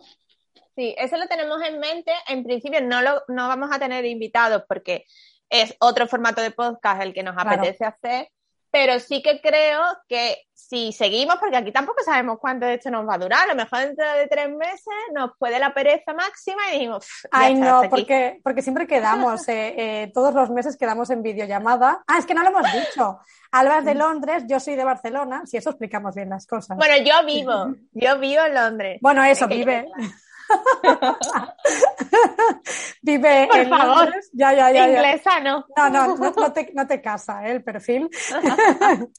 Sí, 0.76 0.94
eso 0.98 1.18
lo 1.18 1.28
tenemos 1.28 1.62
en 1.62 1.80
mente. 1.80 2.12
En 2.28 2.44
principio 2.44 2.82
no, 2.82 3.02
lo, 3.02 3.24
no 3.28 3.48
vamos 3.48 3.70
a 3.72 3.80
tener 3.80 4.06
invitados 4.06 4.64
porque 4.68 5.06
es 5.50 5.76
otro 5.80 6.08
formato 6.08 6.42
de 6.42 6.52
podcast 6.52 7.02
el 7.02 7.14
que 7.14 7.24
nos 7.24 7.36
apetece 7.38 7.86
hacer, 7.86 8.30
pero 8.72 9.00
sí 9.00 9.22
que 9.22 9.40
creo 9.40 9.82
que 10.10 10.38
si 10.54 10.92
seguimos, 10.92 11.38
porque 11.38 11.56
aquí 11.56 11.72
tampoco 11.72 12.04
sabemos 12.04 12.40
cuánto 12.42 12.66
de 12.66 12.74
esto 12.74 12.90
nos 12.90 13.08
va 13.08 13.14
a 13.14 13.18
durar, 13.20 13.44
a 13.44 13.54
lo 13.54 13.56
mejor 13.56 13.80
dentro 13.80 14.06
de 14.14 14.28
tres 14.28 14.50
meses 14.50 14.94
nos 15.14 15.32
puede 15.38 15.60
la 15.60 15.74
pereza 15.74 16.14
máxima 16.14 16.62
y 16.70 16.74
dijimos... 16.74 17.08
Ay, 17.32 17.54
no, 17.54 17.84
porque, 17.90 18.42
porque 18.44 18.62
siempre 18.62 18.88
quedamos, 18.88 19.48
eh, 19.48 19.76
eh, 19.78 20.12
todos 20.14 20.34
los 20.34 20.50
meses 20.50 20.76
quedamos 20.76 21.10
en 21.10 21.22
videollamada. 21.22 22.04
Ah, 22.08 22.18
es 22.18 22.26
que 22.26 22.34
no 22.34 22.42
lo 22.42 22.50
hemos 22.50 22.70
dicho. 22.74 23.20
Alba 23.52 23.80
es 23.80 23.86
de 23.86 23.96
Londres, 23.96 24.44
yo 24.48 24.60
soy 24.60 24.76
de 24.76 24.84
Barcelona, 24.84 25.44
si 25.46 25.56
eso 25.56 25.70
explicamos 25.70 26.16
bien 26.16 26.30
las 26.30 26.46
cosas. 26.48 26.76
Bueno, 26.78 26.96
yo 26.98 27.26
vivo, 27.26 27.76
yo 27.94 28.20
vivo 28.20 28.44
en 28.44 28.56
Londres. 28.56 29.00
Bueno, 29.02 29.24
eso, 29.24 29.48
vive. 29.48 29.88
Vive 33.02 33.48
Por 33.52 33.68
favor. 33.68 34.14
Ya, 34.34 34.54
ya, 34.54 34.72
ya, 34.72 34.88
Inglesa, 34.88 35.40
¿no? 35.40 35.66
No, 35.76 35.90
no, 35.90 36.16
no, 36.18 36.54
te, 36.54 36.72
no 36.74 36.88
te 36.88 37.02
casa 37.02 37.48
¿eh? 37.48 37.52
el 37.52 37.64
perfil. 37.64 38.10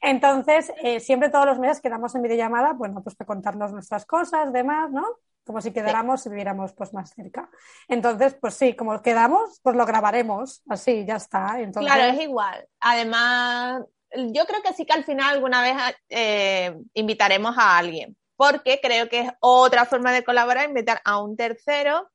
Entonces, 0.00 0.72
eh, 0.82 1.00
siempre 1.00 1.28
todos 1.28 1.46
los 1.46 1.58
meses 1.58 1.80
quedamos 1.80 2.14
en 2.14 2.22
videollamada, 2.22 2.72
bueno, 2.72 3.02
pues 3.02 3.14
para 3.14 3.26
contarnos 3.26 3.72
nuestras 3.72 4.04
cosas, 4.04 4.52
demás, 4.52 4.90
¿no? 4.90 5.04
Como 5.44 5.60
si 5.60 5.72
quedáramos 5.72 6.26
y 6.26 6.28
viviéramos 6.28 6.72
pues 6.72 6.92
más 6.92 7.10
cerca. 7.10 7.48
Entonces, 7.88 8.34
pues 8.34 8.54
sí, 8.54 8.74
como 8.74 9.00
quedamos, 9.00 9.60
pues 9.62 9.76
lo 9.76 9.86
grabaremos, 9.86 10.62
así, 10.68 11.04
ya 11.04 11.16
está. 11.16 11.60
Entonces... 11.60 11.92
Claro, 11.92 12.12
es 12.12 12.20
igual. 12.20 12.66
Además, 12.80 13.82
yo 14.14 14.44
creo 14.46 14.62
que 14.62 14.72
sí 14.72 14.84
que 14.84 14.92
al 14.92 15.04
final 15.04 15.34
alguna 15.34 15.62
vez 15.62 15.76
eh, 16.08 16.76
invitaremos 16.94 17.56
a 17.56 17.78
alguien, 17.78 18.16
porque 18.42 18.80
creo 18.82 19.08
que 19.08 19.20
es 19.20 19.30
otra 19.38 19.84
forma 19.84 20.10
de 20.10 20.24
colaborar, 20.24 20.68
invitar 20.68 21.00
a 21.04 21.22
un 21.22 21.36
tercero 21.36 22.10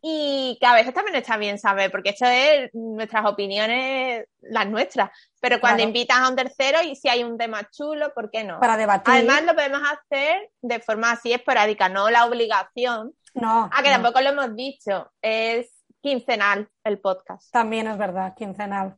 y 0.00 0.56
que 0.58 0.64
a 0.64 0.72
veces 0.72 0.94
también 0.94 1.16
está 1.16 1.36
bien 1.36 1.58
saber, 1.58 1.90
porque 1.90 2.10
esto 2.10 2.24
es 2.24 2.70
nuestras 2.72 3.26
opiniones, 3.26 4.26
las 4.40 4.66
nuestras, 4.68 5.10
pero 5.38 5.60
cuando 5.60 5.82
invitas 5.82 6.16
a 6.16 6.30
un 6.30 6.36
tercero 6.36 6.78
y 6.82 6.96
si 6.96 7.10
hay 7.10 7.24
un 7.24 7.36
tema 7.36 7.68
chulo, 7.70 8.10
¿por 8.14 8.30
qué 8.30 8.42
no? 8.42 8.58
Para 8.58 8.78
debatir. 8.78 9.12
Además 9.12 9.42
lo 9.42 9.54
podemos 9.54 9.82
hacer 9.82 10.48
de 10.62 10.80
forma 10.80 11.10
así 11.10 11.34
esporádica, 11.34 11.90
no 11.90 12.08
la 12.08 12.24
obligación. 12.24 13.12
No. 13.34 13.68
Ah, 13.70 13.82
que 13.82 13.90
tampoco 13.90 14.22
lo 14.22 14.30
hemos 14.30 14.56
dicho, 14.56 15.12
es 15.20 15.70
quincenal 16.00 16.70
el 16.84 17.00
podcast. 17.00 17.52
También 17.52 17.86
es 17.86 17.98
verdad, 17.98 18.32
quincenal. 18.34 18.96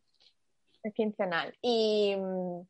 Es 0.85 0.95
quincenal. 0.95 1.59
Y 1.61 2.15
mm, 2.17 2.61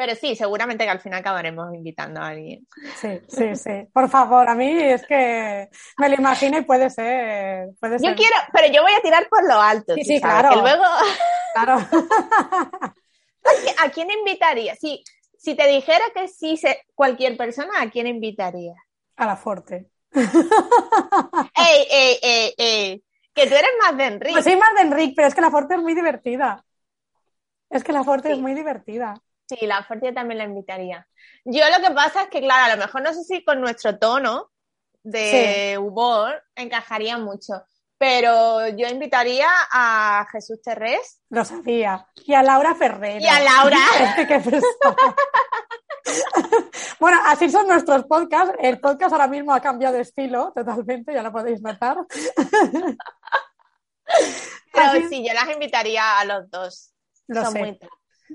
pero 0.00 0.14
sí, 0.14 0.34
seguramente 0.34 0.84
que 0.84 0.90
al 0.90 1.00
final 1.00 1.20
acabaremos 1.20 1.74
invitando 1.74 2.22
a 2.22 2.28
alguien. 2.28 2.66
Sí, 2.96 3.20
sí, 3.28 3.54
sí. 3.54 3.86
Por 3.92 4.08
favor, 4.08 4.48
a 4.48 4.54
mí 4.54 4.82
es 4.82 5.06
que 5.06 5.68
me 5.98 6.08
lo 6.08 6.14
imagino 6.14 6.56
y 6.56 6.62
puede 6.62 6.88
ser. 6.88 7.68
Puede 7.78 7.98
yo 7.98 8.14
quiero, 8.14 8.36
pero 8.50 8.72
yo 8.72 8.80
voy 8.80 8.94
a 8.94 9.02
tirar 9.02 9.28
por 9.28 9.46
lo 9.46 9.60
alto. 9.60 9.94
Sí, 9.96 10.04
sí, 10.04 10.18
claro. 10.18 10.62
luego. 10.62 10.84
Claro. 11.52 11.76
¿A 13.84 13.90
quién 13.90 14.10
invitaría? 14.10 14.74
Si, 14.76 15.04
si 15.36 15.54
te 15.54 15.68
dijera 15.68 16.04
que 16.14 16.28
sí, 16.28 16.58
cualquier 16.94 17.36
persona, 17.36 17.72
¿a 17.80 17.90
quién 17.90 18.06
invitaría? 18.06 18.72
A 19.16 19.26
la 19.26 19.36
Forte. 19.36 19.90
¡Ey, 20.14 21.86
ey, 21.90 22.18
ey, 22.22 22.54
ey! 22.56 23.04
Que 23.34 23.48
tú 23.48 23.54
eres 23.54 23.70
más 23.82 23.98
de 23.98 24.04
Enrique. 24.04 24.32
Pues 24.32 24.44
soy 24.44 24.56
más 24.56 24.74
de 24.76 24.80
Enrique, 24.80 25.12
pero 25.14 25.28
es 25.28 25.34
que 25.34 25.42
la 25.42 25.50
Forte 25.50 25.74
es 25.74 25.82
muy 25.82 25.94
divertida. 25.94 26.64
Es 27.68 27.84
que 27.84 27.92
la 27.92 28.02
Forte 28.02 28.32
es 28.32 28.38
muy 28.38 28.54
divertida. 28.54 29.20
Sí, 29.50 29.66
la 29.66 29.82
fuerte 29.82 30.12
también 30.12 30.38
la 30.38 30.44
invitaría. 30.44 31.08
Yo 31.44 31.64
lo 31.76 31.84
que 31.84 31.92
pasa 31.92 32.22
es 32.22 32.28
que, 32.28 32.40
claro, 32.40 32.72
a 32.72 32.76
lo 32.76 32.80
mejor 32.80 33.02
no 33.02 33.12
sé 33.12 33.24
si 33.24 33.44
con 33.44 33.60
nuestro 33.60 33.98
tono 33.98 34.52
de 35.02 35.76
humor 35.76 36.40
encajaría 36.54 37.18
mucho, 37.18 37.64
pero 37.98 38.68
yo 38.68 38.86
invitaría 38.86 39.48
a 39.72 40.24
Jesús 40.30 40.62
Terrés. 40.62 41.20
Lo 41.30 41.44
sabía. 41.44 42.06
Y 42.24 42.34
a 42.34 42.44
Laura 42.44 42.76
Ferrer. 42.76 43.20
Y 43.20 43.26
a 43.26 43.40
Laura. 43.40 43.78
bueno, 47.00 47.18
así 47.26 47.50
son 47.50 47.66
nuestros 47.66 48.04
podcasts. 48.04 48.54
El 48.60 48.78
podcast 48.78 49.12
ahora 49.12 49.26
mismo 49.26 49.52
ha 49.52 49.60
cambiado 49.60 49.96
de 49.96 50.02
estilo 50.02 50.52
totalmente, 50.54 51.12
ya 51.12 51.24
lo 51.24 51.32
podéis 51.32 51.60
notar. 51.60 51.96
pero 54.72 55.08
sí, 55.08 55.26
yo 55.26 55.34
las 55.34 55.50
invitaría 55.50 56.20
a 56.20 56.24
los 56.24 56.48
dos. 56.48 56.94
Lo 57.26 57.44
son 57.44 57.54
Muy 57.54 57.80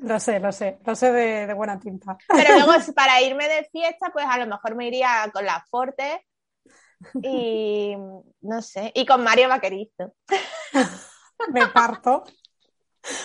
lo 0.01 0.19
sé, 0.19 0.39
lo 0.39 0.51
sé, 0.51 0.79
lo 0.85 0.95
sé 0.95 1.11
de, 1.11 1.53
buena 1.53 1.79
tinta. 1.79 2.17
Pero 2.27 2.55
luego, 2.55 2.73
para 2.95 3.21
irme 3.21 3.47
de 3.47 3.67
fiesta, 3.71 4.09
pues 4.11 4.25
a 4.27 4.37
lo 4.37 4.47
mejor 4.47 4.75
me 4.75 4.87
iría 4.87 5.29
con 5.33 5.45
la 5.45 5.63
Forte 5.69 6.25
Y 7.21 7.95
no 8.41 8.61
sé, 8.61 8.91
y 8.93 9.05
con 9.05 9.23
Mario 9.23 9.49
Vaquerizo. 9.49 10.13
Me 11.51 11.67
parto. 11.67 12.23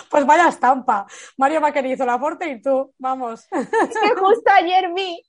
Pues 0.09 0.25
vaya 0.25 0.49
estampa. 0.49 1.07
Mario 1.37 1.61
Vaquerizo, 1.61 2.05
Laporte 2.05 2.47
y 2.47 2.61
tú, 2.61 2.93
vamos. 2.99 3.47
Es 3.51 3.69
que 3.69 4.15
justo 4.15 4.51
ayer 4.53 4.93
vi, 4.93 5.23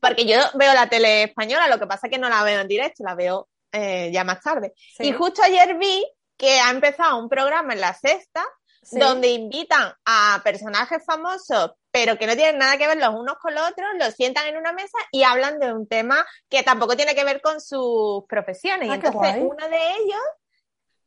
porque 0.00 0.24
yo 0.24 0.38
veo 0.54 0.72
la 0.74 0.88
tele 0.88 1.24
española, 1.24 1.68
lo 1.68 1.78
que 1.78 1.86
pasa 1.86 2.06
es 2.06 2.12
que 2.12 2.18
no 2.18 2.28
la 2.28 2.44
veo 2.44 2.60
en 2.60 2.68
directo, 2.68 3.02
la 3.02 3.14
veo 3.14 3.48
eh, 3.72 4.10
ya 4.12 4.22
más 4.24 4.40
tarde. 4.40 4.72
Sí. 4.76 5.08
Y 5.08 5.12
justo 5.12 5.42
ayer 5.42 5.76
vi 5.78 6.06
que 6.36 6.60
ha 6.60 6.70
empezado 6.70 7.18
un 7.18 7.28
programa 7.28 7.72
en 7.72 7.80
la 7.80 7.94
sexta 7.94 8.44
Sí. 8.82 8.98
donde 8.98 9.28
invitan 9.28 9.92
a 10.04 10.40
personajes 10.42 11.04
famosos, 11.06 11.72
pero 11.92 12.18
que 12.18 12.26
no 12.26 12.34
tienen 12.34 12.58
nada 12.58 12.76
que 12.76 12.88
ver 12.88 12.98
los 12.98 13.14
unos 13.14 13.36
con 13.38 13.54
los 13.54 13.70
otros, 13.70 13.86
los 13.98 14.14
sientan 14.14 14.46
en 14.48 14.56
una 14.56 14.72
mesa 14.72 14.98
y 15.12 15.22
hablan 15.22 15.58
de 15.60 15.72
un 15.72 15.86
tema 15.88 16.26
que 16.48 16.62
tampoco 16.64 16.96
tiene 16.96 17.14
que 17.14 17.24
ver 17.24 17.40
con 17.40 17.60
sus 17.60 18.24
profesiones. 18.28 18.88
Ah, 18.90 18.92
y 18.92 18.96
entonces 18.96 19.36
uno 19.40 19.68
de 19.68 19.90
ellos, 19.90 20.20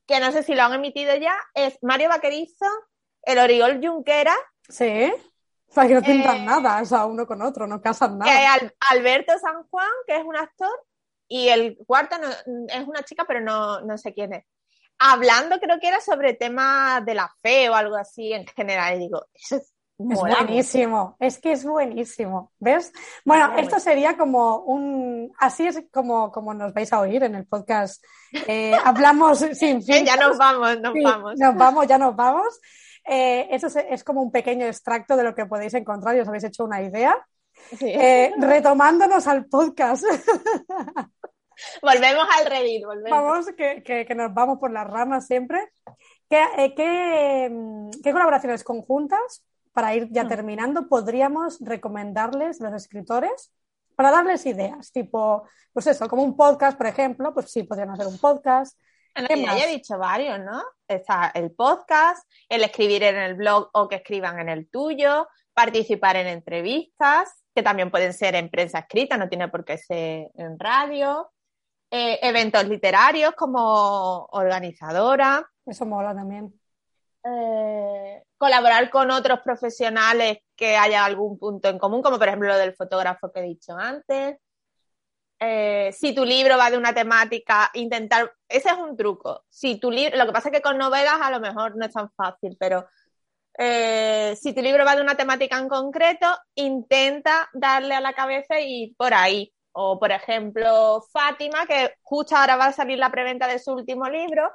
que 0.08 0.20
no 0.20 0.32
sé 0.32 0.44
si 0.44 0.56
lo 0.56 0.64
han 0.64 0.74
emitido 0.74 1.16
ya, 1.16 1.36
es 1.54 1.78
Mario 1.82 2.10
Vaquerizo, 2.10 2.66
el 3.24 3.40
Oriol 3.40 3.80
Junquera, 3.86 4.36
Sí. 4.70 5.14
O 5.68 5.74
sea, 5.74 5.88
que 5.88 5.96
no 5.96 6.02
pintan 6.02 6.38
Eh, 6.38 6.46
nada, 6.46 6.82
o 6.82 6.86
sea, 6.86 7.06
uno 7.06 7.28
con 7.28 7.42
otro, 7.42 7.68
no 7.68 7.82
casan 7.82 8.18
nada. 8.18 8.54
Al- 8.54 8.74
Alberto 8.92 9.38
San 9.38 9.64
Juan, 9.70 9.90
que 10.08 10.16
es 10.16 10.24
un 10.24 10.38
actor, 10.38 10.72
y 11.28 11.50
el 11.50 11.78
cuarto 11.86 12.16
no- 12.18 12.66
es 12.70 12.88
una 12.88 13.04
chica, 13.04 13.26
pero 13.28 13.42
no, 13.42 13.82
no 13.82 13.98
sé 13.98 14.14
quién 14.14 14.32
es. 14.34 14.46
Hablando, 15.00 15.60
creo 15.60 15.80
que 15.80 15.88
era 15.88 16.00
sobre 16.00 16.34
temas 16.34 17.04
de 17.06 17.16
la 17.16 17.32
fe 17.42 17.70
o 17.70 17.76
algo 17.76 17.96
así 17.96 18.32
en 18.34 18.46
general. 18.48 18.96
Y 18.96 19.00
digo, 19.00 19.26
eso 19.34 19.58
es, 19.58 19.74
buenísimo, 19.98 21.16
es 21.20 21.40
que 21.40 21.54
es 21.54 21.64
buenísimo, 21.66 22.52
¿ves? 22.60 22.92
Bueno, 23.24 23.50
Muy 23.52 23.62
esto 23.62 23.72
bueno. 23.76 23.84
sería 23.84 24.18
como 24.18 24.58
un, 24.60 25.32
así 25.40 25.68
es 25.68 25.84
como, 25.92 26.32
como 26.32 26.54
nos 26.54 26.74
vais 26.74 26.92
a 26.94 27.00
oír 27.00 27.24
en 27.24 27.36
el 27.36 27.46
podcast. 27.46 28.04
Eh, 28.48 28.74
hablamos 28.84 29.40
sin. 29.54 29.78
Eh, 29.88 30.04
Ya 30.06 30.16
nos 30.18 30.38
vamos, 30.38 30.80
nos 30.82 30.94
Sí, 30.94 31.02
vamos. 31.04 31.34
Nos 31.38 31.56
vamos, 31.56 31.88
ya 31.88 31.98
nos 31.98 32.16
vamos. 32.16 32.60
Eh, 33.08 33.48
eso 33.52 33.68
es, 33.68 33.76
es 33.76 34.04
como 34.04 34.22
un 34.22 34.32
pequeño 34.32 34.66
extracto 34.66 35.16
de 35.16 35.24
lo 35.24 35.36
que 35.36 35.46
podéis 35.46 35.74
encontrar 35.76 36.16
y 36.16 36.22
os 36.22 36.28
habéis 36.28 36.46
hecho 36.46 36.64
una 36.66 36.82
idea. 36.82 37.16
Sí. 37.78 37.88
Eh, 37.88 38.34
retomándonos 38.38 39.28
al 39.28 39.46
podcast, 39.46 40.04
Volvemos 41.82 42.26
al 42.38 42.46
Reddit, 42.46 42.86
volvemos. 42.86 43.10
vamos, 43.24 43.46
que, 43.58 43.84
que- 43.84 44.06
que 44.06 44.16
nos 44.16 44.34
vamos 44.34 44.60
por 44.60 44.72
las 44.72 44.88
ramas 44.88 45.26
siempre. 45.28 45.70
¿Qué, 46.30 46.44
eh, 46.58 46.74
qué, 46.76 47.50
mm, 47.52 47.90
qué 48.04 48.12
colaboraciones 48.12 48.64
conjuntas, 48.64 49.44
para 49.74 49.94
ir 49.94 50.08
ya 50.12 50.24
Mm. 50.24 50.28
terminando, 50.30 50.88
podríamos 50.88 51.60
recomendarles 51.62 52.62
a 52.62 52.70
los 52.70 52.82
escritores 52.84 53.52
para 53.96 54.12
darles 54.12 54.46
ideas? 54.46 54.92
Tipo, 54.92 55.48
pues 55.74 55.88
eso, 55.88 56.08
como 56.08 56.24
un 56.24 56.36
podcast, 56.38 56.78
por 56.78 56.88
ejemplo, 56.88 57.34
pues 57.34 57.52
sí, 57.52 57.64
podrían 57.64 57.90
hacer 57.92 58.08
un 58.08 58.18
podcast. 58.18 58.78
¿Qué 59.14 59.42
ya 59.42 59.58
he 59.58 59.68
dicho 59.72 59.98
varios, 59.98 60.40
¿no? 60.40 60.62
Está 60.88 61.32
el 61.36 61.52
podcast, 61.52 62.28
el 62.50 62.64
escribir 62.64 63.04
en 63.04 63.16
el 63.16 63.36
blog 63.36 63.70
o 63.74 63.88
que 63.88 63.96
escriban 63.98 64.40
en 64.40 64.50
el 64.50 64.70
tuyo, 64.70 65.28
participar 65.54 66.18
en 66.18 66.28
entrevistas, 66.28 67.32
que 67.56 67.64
también 67.64 67.90
pueden 67.92 68.12
ser 68.14 68.36
en 68.36 68.50
prensa 68.50 68.80
escrita, 68.80 69.16
no 69.16 69.30
tiene 69.30 69.48
por 69.48 69.64
qué 69.64 69.78
ser 69.78 70.32
en 70.36 70.60
radio, 70.60 71.32
eh, 71.92 72.20
eventos 72.22 72.68
literarios 72.68 73.34
como 73.36 74.26
organizadora, 74.32 75.46
Eso 75.66 75.86
mola 75.86 76.14
también. 76.14 76.54
eh, 77.24 78.24
colaborar 78.38 78.90
con 78.90 79.10
otros 79.12 79.40
profesionales 79.42 80.40
que 80.56 80.76
haya 80.78 81.06
algún 81.06 81.38
punto 81.40 81.70
en 81.70 81.80
común, 81.80 82.02
como 82.02 82.18
por 82.20 82.28
ejemplo 82.28 82.50
lo 82.50 82.58
del 82.58 82.76
fotógrafo 82.76 83.32
que 83.32 83.40
he 83.40 83.44
dicho 83.44 83.76
antes. 83.78 84.38
Eh, 85.40 85.92
si 85.92 86.14
tu 86.16 86.24
libro 86.26 86.58
va 86.58 86.70
de 86.72 86.78
una 86.78 86.94
temática, 86.94 87.70
intentar, 87.74 88.32
ese 88.48 88.70
es 88.70 88.78
un 88.78 88.96
truco. 88.96 89.44
Si 89.50 89.80
tu 89.80 89.92
libro, 89.92 90.18
lo 90.18 90.26
que 90.26 90.32
pasa 90.32 90.50
es 90.50 90.56
que 90.56 90.62
con 90.62 90.78
novelas 90.78 91.20
a 91.22 91.32
lo 91.32 91.40
mejor 91.40 91.76
no 91.76 91.86
es 91.86 91.94
tan 91.94 92.10
fácil, 92.12 92.56
pero 92.60 92.88
eh, 93.58 94.36
si 94.40 94.54
tu 94.54 94.62
libro 94.62 94.86
va 94.86 94.96
de 94.96 95.02
una 95.02 95.16
temática 95.16 95.58
en 95.58 95.68
concreto, 95.70 96.28
intenta 96.56 97.50
darle 97.54 97.96
a 97.96 98.02
la 98.02 98.14
cabeza 98.14 98.60
y 98.60 98.84
ir 98.84 98.96
por 98.98 99.14
ahí. 99.14 99.54
O 99.78 100.00
por 100.00 100.12
ejemplo, 100.12 101.04
Fátima, 101.12 101.66
que 101.66 101.96
justo 102.02 102.36
ahora 102.36 102.56
va 102.56 102.68
a 102.68 102.72
salir 102.72 102.98
la 102.98 103.12
preventa 103.12 103.46
de 103.46 103.60
su 103.60 103.74
último 103.74 104.08
libro. 104.08 104.50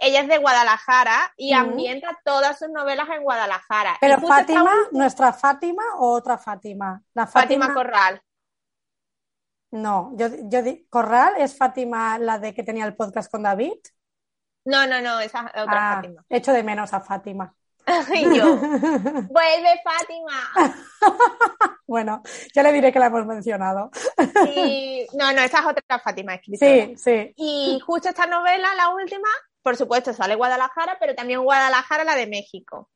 Ella 0.00 0.20
es 0.22 0.28
de 0.28 0.38
Guadalajara 0.38 1.32
y 1.36 1.52
ambienta 1.52 2.18
todas 2.24 2.58
sus 2.58 2.70
novelas 2.70 3.08
en 3.10 3.22
Guadalajara. 3.22 3.98
Pero 4.00 4.18
Fátima, 4.20 4.72
nuestra 4.92 5.32
Fátima 5.32 5.82
o 5.98 6.12
otra 6.12 6.38
Fátima? 6.38 7.02
La 7.14 7.26
Fátima 7.26 7.66
Fátima, 7.66 7.74
Corral. 7.74 8.22
no, 9.72 10.12
yo, 10.16 10.28
yo 10.48 10.62
di- 10.62 10.86
Corral 10.88 11.34
es 11.38 11.56
Fátima 11.56 12.18
la 12.18 12.38
de 12.38 12.54
que 12.54 12.62
tenía 12.62 12.86
el 12.86 12.96
podcast 12.96 13.30
con 13.30 13.42
David. 13.42 13.74
No, 14.64 14.86
no, 14.86 15.00
no, 15.00 15.20
esa 15.20 15.40
es 15.54 15.62
otra 15.62 15.64
Ah, 15.66 15.94
Fátima. 15.96 16.24
echo 16.28 16.52
de 16.52 16.62
menos 16.62 16.92
a 16.92 17.00
Fátima. 17.00 17.54
y 18.14 18.36
yo, 18.36 18.56
vuelve 18.56 19.80
Fátima. 19.84 20.52
Bueno, 21.84 22.22
ya 22.54 22.62
le 22.62 22.72
diré 22.72 22.90
que 22.90 22.98
la 22.98 23.06
hemos 23.06 23.26
mencionado. 23.26 23.90
Y 24.56 25.06
no, 25.12 25.30
no, 25.34 25.42
esa 25.42 25.58
es 25.58 25.66
otra 25.66 25.98
Fátima 25.98 26.36
escritora. 26.36 26.86
Sí, 26.86 26.94
sí. 26.96 27.34
Y 27.36 27.80
justo 27.84 28.08
esta 28.08 28.24
novela, 28.24 28.74
la 28.74 28.94
última, 28.94 29.28
por 29.62 29.76
supuesto, 29.76 30.14
sale 30.14 30.34
Guadalajara, 30.34 30.96
pero 30.98 31.14
también 31.14 31.42
Guadalajara, 31.42 32.04
la 32.04 32.16
de 32.16 32.28
México. 32.28 32.88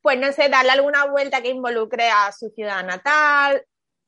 Pues 0.00 0.18
no 0.18 0.32
sé, 0.32 0.48
darle 0.48 0.70
alguna 0.70 1.04
vuelta 1.04 1.42
que 1.42 1.50
involucre 1.50 2.08
a 2.08 2.32
su 2.32 2.48
ciudad 2.48 2.82
natal, 2.84 3.62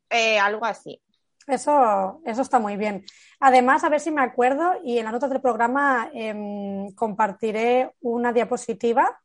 eh, 0.08 0.38
algo 0.38 0.64
así. 0.64 1.02
Eso, 1.46 2.22
eso 2.24 2.42
está 2.42 2.58
muy 2.58 2.76
bien. 2.76 3.04
Además, 3.40 3.84
a 3.84 3.88
ver 3.88 4.00
si 4.00 4.10
me 4.10 4.22
acuerdo 4.22 4.74
y 4.84 4.98
en 4.98 5.04
las 5.04 5.12
notas 5.12 5.30
del 5.30 5.40
programa 5.40 6.10
em, 6.14 6.94
compartiré 6.94 7.92
una 8.00 8.32
diapositiva 8.32 9.20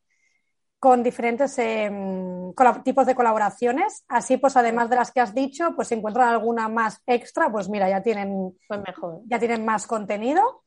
con 0.84 1.02
diferentes 1.02 1.58
em, 1.60 2.52
tipos 2.84 3.06
de 3.06 3.16
colaboraciones. 3.16 4.04
Así, 4.10 4.36
pues, 4.36 4.58
además 4.58 4.90
de 4.90 4.98
las 4.98 5.14
que 5.14 5.22
has 5.22 5.34
dicho, 5.34 5.74
pues 5.78 5.88
si 5.88 5.94
encuentran 5.94 6.28
alguna 6.28 6.68
más 6.68 7.02
extra, 7.08 7.50
pues 7.50 7.70
mira, 7.70 7.88
ya 7.88 8.02
tienen, 8.04 8.54
Pues 8.68 8.82
mejor. 8.86 9.22
ya 9.24 9.40
tienen 9.40 9.64
más 9.64 9.88
contenido. 9.88 10.66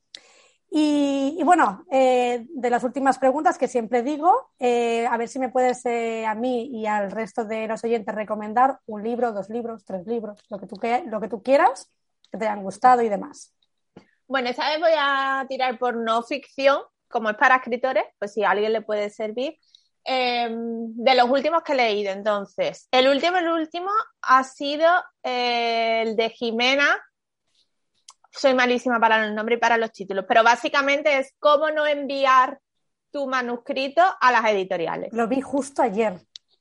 Y, 0.71 1.37
y 1.39 1.43
bueno, 1.45 1.85
eh, 1.91 2.47
de 2.49 2.71
las 2.71 2.83
últimas 2.83 3.19
preguntas 3.19 3.59
que 3.59 3.69
siempre 3.69 4.03
digo, 4.03 4.53
eh, 4.59 5.07
a 5.07 5.19
ver 5.19 5.29
si 5.29 5.39
me 5.39 5.51
puedes 5.51 5.85
eh, 5.85 6.25
a 6.25 6.35
mí 6.35 6.71
y 6.73 6.87
al 6.87 7.11
resto 7.11 7.45
de 7.45 7.67
los 7.69 7.85
oyentes 7.85 8.15
recomendar 8.15 8.79
un 8.87 9.03
libro, 9.03 9.33
dos 9.33 9.51
libros, 9.51 9.85
tres 9.85 10.07
libros, 10.07 10.43
lo 10.49 10.59
que 10.59 10.67
tú, 10.67 10.77
que- 10.77 11.05
lo 11.05 11.21
que 11.21 11.29
tú 11.29 11.43
quieras, 11.43 11.91
que 12.33 12.39
te 12.39 12.47
hayan 12.47 12.63
gustado 12.63 13.03
y 13.03 13.11
demás. 13.11 13.53
Bueno, 14.27 14.49
esta 14.49 14.67
vez 14.71 14.81
voy 14.81 14.95
a 14.99 15.45
tirar 15.47 15.79
por 15.79 15.95
no 15.95 16.23
ficción, 16.23 16.79
como 17.07 17.29
es 17.29 17.37
para 17.37 17.57
escritores, 17.57 18.05
pues 18.19 18.33
si 18.33 18.45
a 18.45 18.51
alguien 18.53 18.73
le 18.73 18.81
puede 18.81 19.11
servir. 19.11 19.59
Eh, 20.09 20.49
de 20.51 21.15
los 21.17 21.29
últimos 21.29 21.63
que 21.65 21.73
he 21.73 21.77
leído, 21.77 22.13
entonces, 22.13 22.87
el 22.93 23.09
último, 23.09 23.39
el 23.39 23.49
último 23.49 23.91
ha 24.23 24.45
sido 24.45 24.89
eh, 25.23 26.03
el 26.03 26.17
de 26.17 26.31
Jimena. 26.31 27.05
Soy 28.31 28.55
malísima 28.55 29.01
para 29.01 29.25
el 29.25 29.35
nombre 29.35 29.57
y 29.57 29.59
para 29.59 29.79
los 29.79 29.91
títulos, 29.93 30.25
pero 30.29 30.45
básicamente 30.45 31.19
es 31.19 31.35
cómo 31.41 31.71
no 31.71 31.87
enviar 31.87 32.61
tu 33.11 33.27
manuscrito 33.27 34.03
a 34.21 34.31
las 34.31 34.45
editoriales. 34.47 35.13
Lo 35.13 35.27
vi 35.27 35.41
justo 35.41 35.83
ayer. 35.83 36.21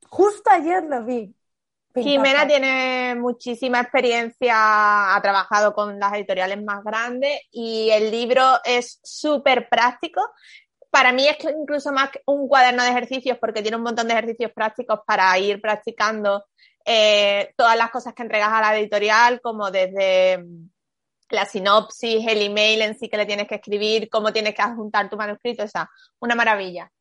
Justo 0.10 0.50
ayer 0.50 0.84
lo 0.84 1.04
vi. 1.04 1.36
Pintaza. 1.94 2.10
Jimena 2.10 2.48
tiene 2.48 3.16
muchísima 3.16 3.80
experiencia, 3.80 5.16
ha 5.16 5.22
trabajado 5.22 5.74
con 5.74 6.00
las 6.00 6.14
editoriales 6.14 6.62
más 6.64 6.84
grandes 6.84 7.42
y 7.52 7.90
el 7.90 8.12
libro 8.12 8.44
es 8.66 9.00
súper 9.04 9.70
práctico. 9.70 10.22
Para 10.92 11.12
mí 11.12 11.28
es 11.28 11.38
incluso 11.44 11.92
más 11.92 12.10
que 12.12 12.22
un 12.26 12.48
cuaderno 12.48 12.84
de 12.84 12.90
ejercicios 12.90 13.38
porque 13.40 13.62
tiene 13.62 13.78
un 13.78 13.84
montón 13.84 14.08
de 14.08 14.14
ejercicios 14.14 14.52
prácticos 14.54 15.00
para 15.06 15.38
ir 15.38 15.62
practicando 15.62 16.46
eh, 16.86 17.54
todas 17.58 17.78
las 17.78 17.90
cosas 17.90 18.14
que 18.14 18.24
entregas 18.24 18.50
a 18.52 18.62
la 18.62 18.78
editorial, 18.78 19.42
como 19.42 19.72
desde 19.72 20.38
mm, 20.38 20.70
la 21.30 21.46
sinopsis, 21.46 22.26
el 22.28 22.42
email 22.44 22.82
en 22.82 22.98
sí 22.98 23.10
que 23.10 23.18
le 23.18 23.26
tienes 23.26 23.48
que 23.48 23.56
escribir, 23.56 24.10
cómo 24.10 24.32
tienes 24.32 24.54
que 24.54 24.62
adjuntar 24.62 25.10
tu 25.10 25.18
manuscrito, 25.18 25.64
o 25.64 25.68
sea, 25.68 25.90
una 26.20 26.36
maravilla. 26.36 26.92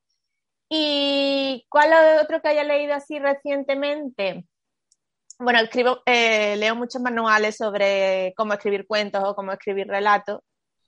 ¿Y 0.69 1.67
cuál 1.69 1.93
es 1.93 2.23
otro 2.23 2.41
que 2.41 2.49
haya 2.49 2.65
leído 2.65 2.95
así 2.95 3.19
recientemente? 3.19 4.47
Bueno, 5.39 5.61
escribo, 5.61 6.03
eh, 6.07 6.57
leo 6.57 6.75
muchos 6.77 7.03
manuales 7.03 7.57
sobre 7.57 8.33
cómo 8.37 8.55
escribir 8.55 8.87
cuentos 8.87 9.23
o 9.25 9.35
cómo 9.35 9.53
escribir 9.53 9.87
relatos. 9.89 10.41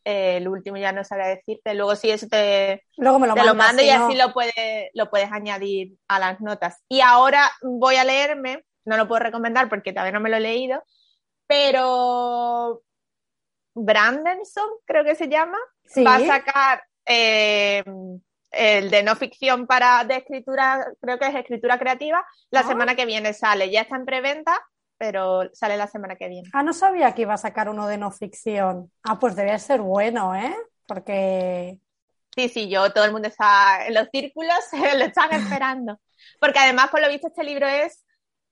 Eh, 0.08 0.36
el 0.36 0.46
último 0.46 0.76
ya 0.76 0.92
no 0.92 1.02
sabría 1.02 1.26
decirte. 1.26 1.74
Luego 1.74 1.96
sí, 1.96 2.10
eso 2.12 2.28
te, 2.28 2.84
Luego 2.96 3.18
me 3.18 3.26
lo 3.26 3.34
te 3.34 3.40
lo 3.40 3.46
mandas, 3.56 3.66
mando 3.66 3.82
si 3.82 3.88
y 3.88 3.92
no- 3.92 4.06
así 4.06 4.16
lo 4.16 4.32
puedes, 4.32 4.90
lo 4.94 5.10
puedes 5.10 5.32
añadir 5.32 5.94
a 6.06 6.20
las 6.20 6.40
notas. 6.40 6.80
Y 6.88 7.00
ahora 7.00 7.50
voy 7.62 7.96
a 7.96 8.04
leerme, 8.04 8.64
no 8.84 8.96
lo 8.96 9.08
puedo 9.08 9.18
recomendar 9.18 9.68
porque 9.68 9.92
todavía 9.92 10.12
no 10.12 10.20
me 10.20 10.30
lo 10.30 10.36
he 10.36 10.40
leído, 10.40 10.80
pero 11.48 12.82
Brandenson, 13.74 14.68
creo 14.84 15.02
que 15.04 15.16
se 15.16 15.28
llama, 15.28 15.58
Sí. 15.84 16.04
va 16.04 16.16
a 16.16 16.20
sacar 16.20 16.84
eh, 17.08 17.84
el 18.52 18.90
de 18.90 19.02
no 19.02 19.16
ficción 19.16 19.66
para 19.66 20.04
de 20.04 20.16
escritura, 20.18 20.86
creo 21.00 21.18
que 21.18 21.26
es 21.26 21.34
escritura 21.34 21.78
creativa, 21.78 22.24
la 22.50 22.60
Ah. 22.60 22.66
semana 22.68 22.94
que 22.94 23.06
viene 23.06 23.32
sale. 23.32 23.70
Ya 23.70 23.82
está 23.82 23.96
en 23.96 24.04
preventa 24.06 24.64
pero 24.98 25.50
sale 25.54 25.76
la 25.76 25.86
semana 25.86 26.16
que 26.16 26.28
viene. 26.28 26.48
Ah, 26.52 26.62
no 26.62 26.72
sabía 26.72 27.14
que 27.14 27.22
iba 27.22 27.34
a 27.34 27.38
sacar 27.38 27.68
uno 27.68 27.86
de 27.86 27.98
no 27.98 28.10
ficción. 28.10 28.90
Ah, 29.02 29.18
pues 29.18 29.36
debe 29.36 29.58
ser 29.58 29.80
bueno, 29.80 30.34
¿eh? 30.34 30.54
Porque... 30.86 31.78
Sí, 32.34 32.48
sí, 32.48 32.68
yo, 32.68 32.92
todo 32.92 33.04
el 33.04 33.12
mundo 33.12 33.28
está 33.28 33.86
en 33.86 33.94
los 33.94 34.08
círculos, 34.10 34.58
lo 34.98 35.04
están 35.04 35.32
esperando. 35.32 35.98
Porque 36.40 36.58
además, 36.58 36.88
por 36.90 37.00
lo 37.00 37.08
visto, 37.08 37.28
este 37.28 37.44
libro 37.44 37.66
es 37.66 38.04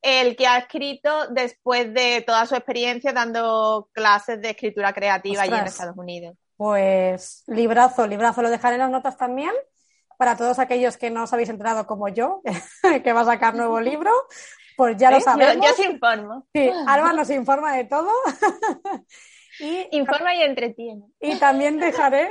el 0.02 0.36
que 0.36 0.46
ha 0.46 0.58
escrito 0.58 1.28
después 1.28 1.92
de 1.94 2.22
toda 2.26 2.44
su 2.46 2.54
experiencia 2.54 3.12
dando 3.12 3.88
clases 3.92 4.40
de 4.40 4.50
escritura 4.50 4.92
creativa 4.92 5.42
allí 5.42 5.54
en 5.54 5.66
Estados 5.66 5.96
Unidos. 5.96 6.36
Pues 6.56 7.42
librazo, 7.46 8.06
librazo. 8.06 8.42
Lo 8.42 8.50
dejaré 8.50 8.74
en 8.74 8.82
las 8.82 8.90
notas 8.90 9.16
también 9.16 9.52
para 10.18 10.36
todos 10.36 10.58
aquellos 10.58 10.96
que 10.96 11.10
no 11.10 11.24
os 11.24 11.32
habéis 11.32 11.48
enterado 11.48 11.86
como 11.86 12.08
yo, 12.08 12.42
que 13.02 13.12
va 13.12 13.22
a 13.22 13.24
sacar 13.24 13.54
nuevo 13.54 13.80
libro. 13.80 14.10
Pues 14.76 14.96
ya 14.96 15.10
lo 15.10 15.20
sabemos. 15.20 15.64
Yo, 15.66 15.72
os 15.72 15.78
informo. 15.78 16.46
Sí, 16.52 16.70
Alba 16.86 17.12
nos 17.12 17.30
informa 17.30 17.76
de 17.76 17.84
todo. 17.84 18.10
y, 19.60 19.96
informa 19.96 20.34
y 20.34 20.42
entretiene. 20.42 21.04
Y 21.20 21.38
también 21.38 21.78
dejaré, 21.78 22.28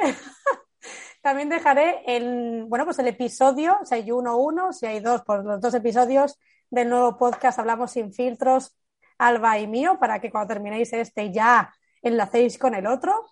también 1.22 1.50
dejaré 1.50 2.04
el, 2.06 2.66
bueno, 2.68 2.86
pues 2.86 3.00
el 3.00 3.08
episodio, 3.08 3.78
si 3.84 3.96
hay 3.96 4.12
uno, 4.12 4.38
uno, 4.38 4.74
si 4.74 4.86
hay 4.86 5.00
dos, 5.00 5.22
pues 5.26 5.44
los 5.44 5.62
dos 5.62 5.74
episodios 5.74 6.38
del 6.70 6.90
nuevo 6.90 7.18
podcast 7.18 7.60
Hablamos 7.60 7.92
sin 7.92 8.14
filtros, 8.14 8.76
Alba 9.18 9.60
y 9.60 9.68
mío, 9.68 9.98
para 10.00 10.20
que 10.20 10.32
cuando 10.32 10.54
terminéis 10.54 10.92
este 10.92 11.32
ya 11.32 11.74
enlacéis 12.02 12.58
con 12.58 12.76
el 12.76 12.88
otro. 12.88 13.26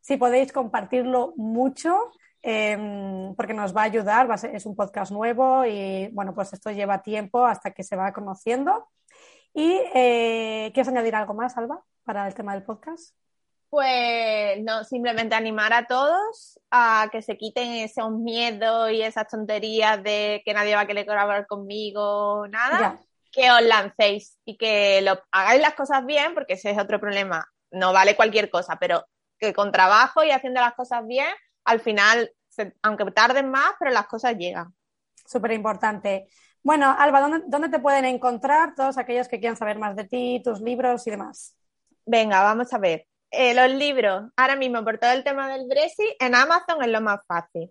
Si 0.00 0.16
podéis 0.16 0.52
compartirlo 0.52 1.32
mucho, 1.36 2.10
Em, 2.42 3.34
porque 3.34 3.54
nos 3.54 3.76
va 3.76 3.82
a 3.82 3.84
ayudar, 3.84 4.28
es 4.52 4.64
un 4.64 4.76
podcast 4.76 5.10
nuevo 5.10 5.64
y 5.64 6.08
bueno, 6.12 6.34
pues 6.34 6.52
esto 6.52 6.70
lleva 6.70 7.02
tiempo 7.02 7.44
hasta 7.44 7.72
que 7.72 7.82
se 7.82 7.96
va 7.96 8.12
conociendo. 8.12 8.88
¿Y 9.54 9.80
eh, 9.94 10.70
quieres 10.72 10.88
añadir 10.88 11.14
algo 11.16 11.34
más, 11.34 11.56
Alba, 11.56 11.82
para 12.04 12.26
el 12.26 12.34
tema 12.34 12.54
del 12.54 12.62
podcast? 12.62 13.14
Pues 13.70 14.62
no, 14.62 14.84
simplemente 14.84 15.34
animar 15.34 15.72
a 15.72 15.86
todos 15.86 16.58
a 16.70 17.08
que 17.12 17.20
se 17.20 17.36
quiten 17.36 17.72
esos 17.74 18.10
miedos 18.12 18.90
y 18.92 19.02
esas 19.02 19.28
tonterías 19.28 20.02
de 20.02 20.42
que 20.44 20.54
nadie 20.54 20.74
va 20.74 20.82
a 20.82 20.86
querer 20.86 21.04
colaborar 21.06 21.46
conmigo, 21.46 22.46
nada. 22.48 22.98
Que 23.30 23.50
os 23.50 23.60
lancéis 23.62 24.38
y 24.46 24.56
que 24.56 25.02
lo, 25.02 25.20
hagáis 25.32 25.60
las 25.60 25.74
cosas 25.74 26.06
bien, 26.06 26.32
porque 26.32 26.54
ese 26.54 26.70
es 26.70 26.78
otro 26.78 26.98
problema. 26.98 27.46
No 27.70 27.92
vale 27.92 28.16
cualquier 28.16 28.48
cosa, 28.48 28.78
pero 28.80 29.04
que 29.38 29.52
con 29.52 29.70
trabajo 29.70 30.24
y 30.24 30.30
haciendo 30.30 30.62
las 30.62 30.72
cosas 30.74 31.06
bien, 31.06 31.28
al 31.68 31.80
final, 31.80 32.32
aunque 32.82 33.04
tarden 33.10 33.50
más, 33.50 33.72
pero 33.78 33.90
las 33.90 34.06
cosas 34.06 34.36
llegan. 34.36 34.74
Súper 35.26 35.52
importante. 35.52 36.26
Bueno, 36.62 36.94
Alba, 36.98 37.20
¿dónde, 37.46 37.68
te 37.68 37.78
pueden 37.78 38.06
encontrar 38.06 38.74
todos 38.74 38.96
aquellos 38.96 39.28
que 39.28 39.38
quieran 39.38 39.56
saber 39.56 39.78
más 39.78 39.94
de 39.94 40.04
ti, 40.04 40.40
tus 40.42 40.62
libros 40.62 41.06
y 41.06 41.10
demás? 41.10 41.54
Venga, 42.06 42.42
vamos 42.42 42.72
a 42.72 42.78
ver. 42.78 43.06
Eh, 43.30 43.52
los 43.52 43.70
libros, 43.70 44.30
ahora 44.34 44.56
mismo 44.56 44.82
por 44.82 44.96
todo 44.96 45.12
el 45.12 45.24
tema 45.24 45.50
del 45.50 45.68
Brexit, 45.68 46.16
en 46.18 46.34
Amazon 46.34 46.82
es 46.82 46.88
lo 46.88 47.02
más 47.02 47.20
fácil. 47.26 47.70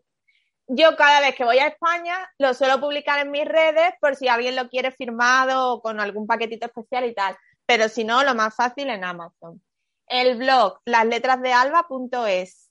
Yo 0.67 0.95
cada 0.95 1.21
vez 1.21 1.33
que 1.33 1.43
voy 1.43 1.57
a 1.57 1.67
España 1.67 2.29
lo 2.37 2.53
suelo 2.53 2.79
publicar 2.79 3.19
en 3.19 3.31
mis 3.31 3.45
redes 3.45 3.93
por 3.99 4.15
si 4.15 4.27
alguien 4.27 4.55
lo 4.55 4.69
quiere 4.69 4.91
firmado 4.91 5.73
o 5.73 5.81
con 5.81 5.99
algún 5.99 6.27
paquetito 6.27 6.67
especial 6.67 7.05
y 7.05 7.15
tal. 7.15 7.35
Pero 7.65 7.89
si 7.89 8.03
no, 8.03 8.23
lo 8.23 8.35
más 8.35 8.55
fácil 8.55 8.91
en 8.91 9.03
Amazon. 9.03 9.59
El 10.05 10.37
blog 10.37 10.79
lasletrasdealba.es 10.85 12.66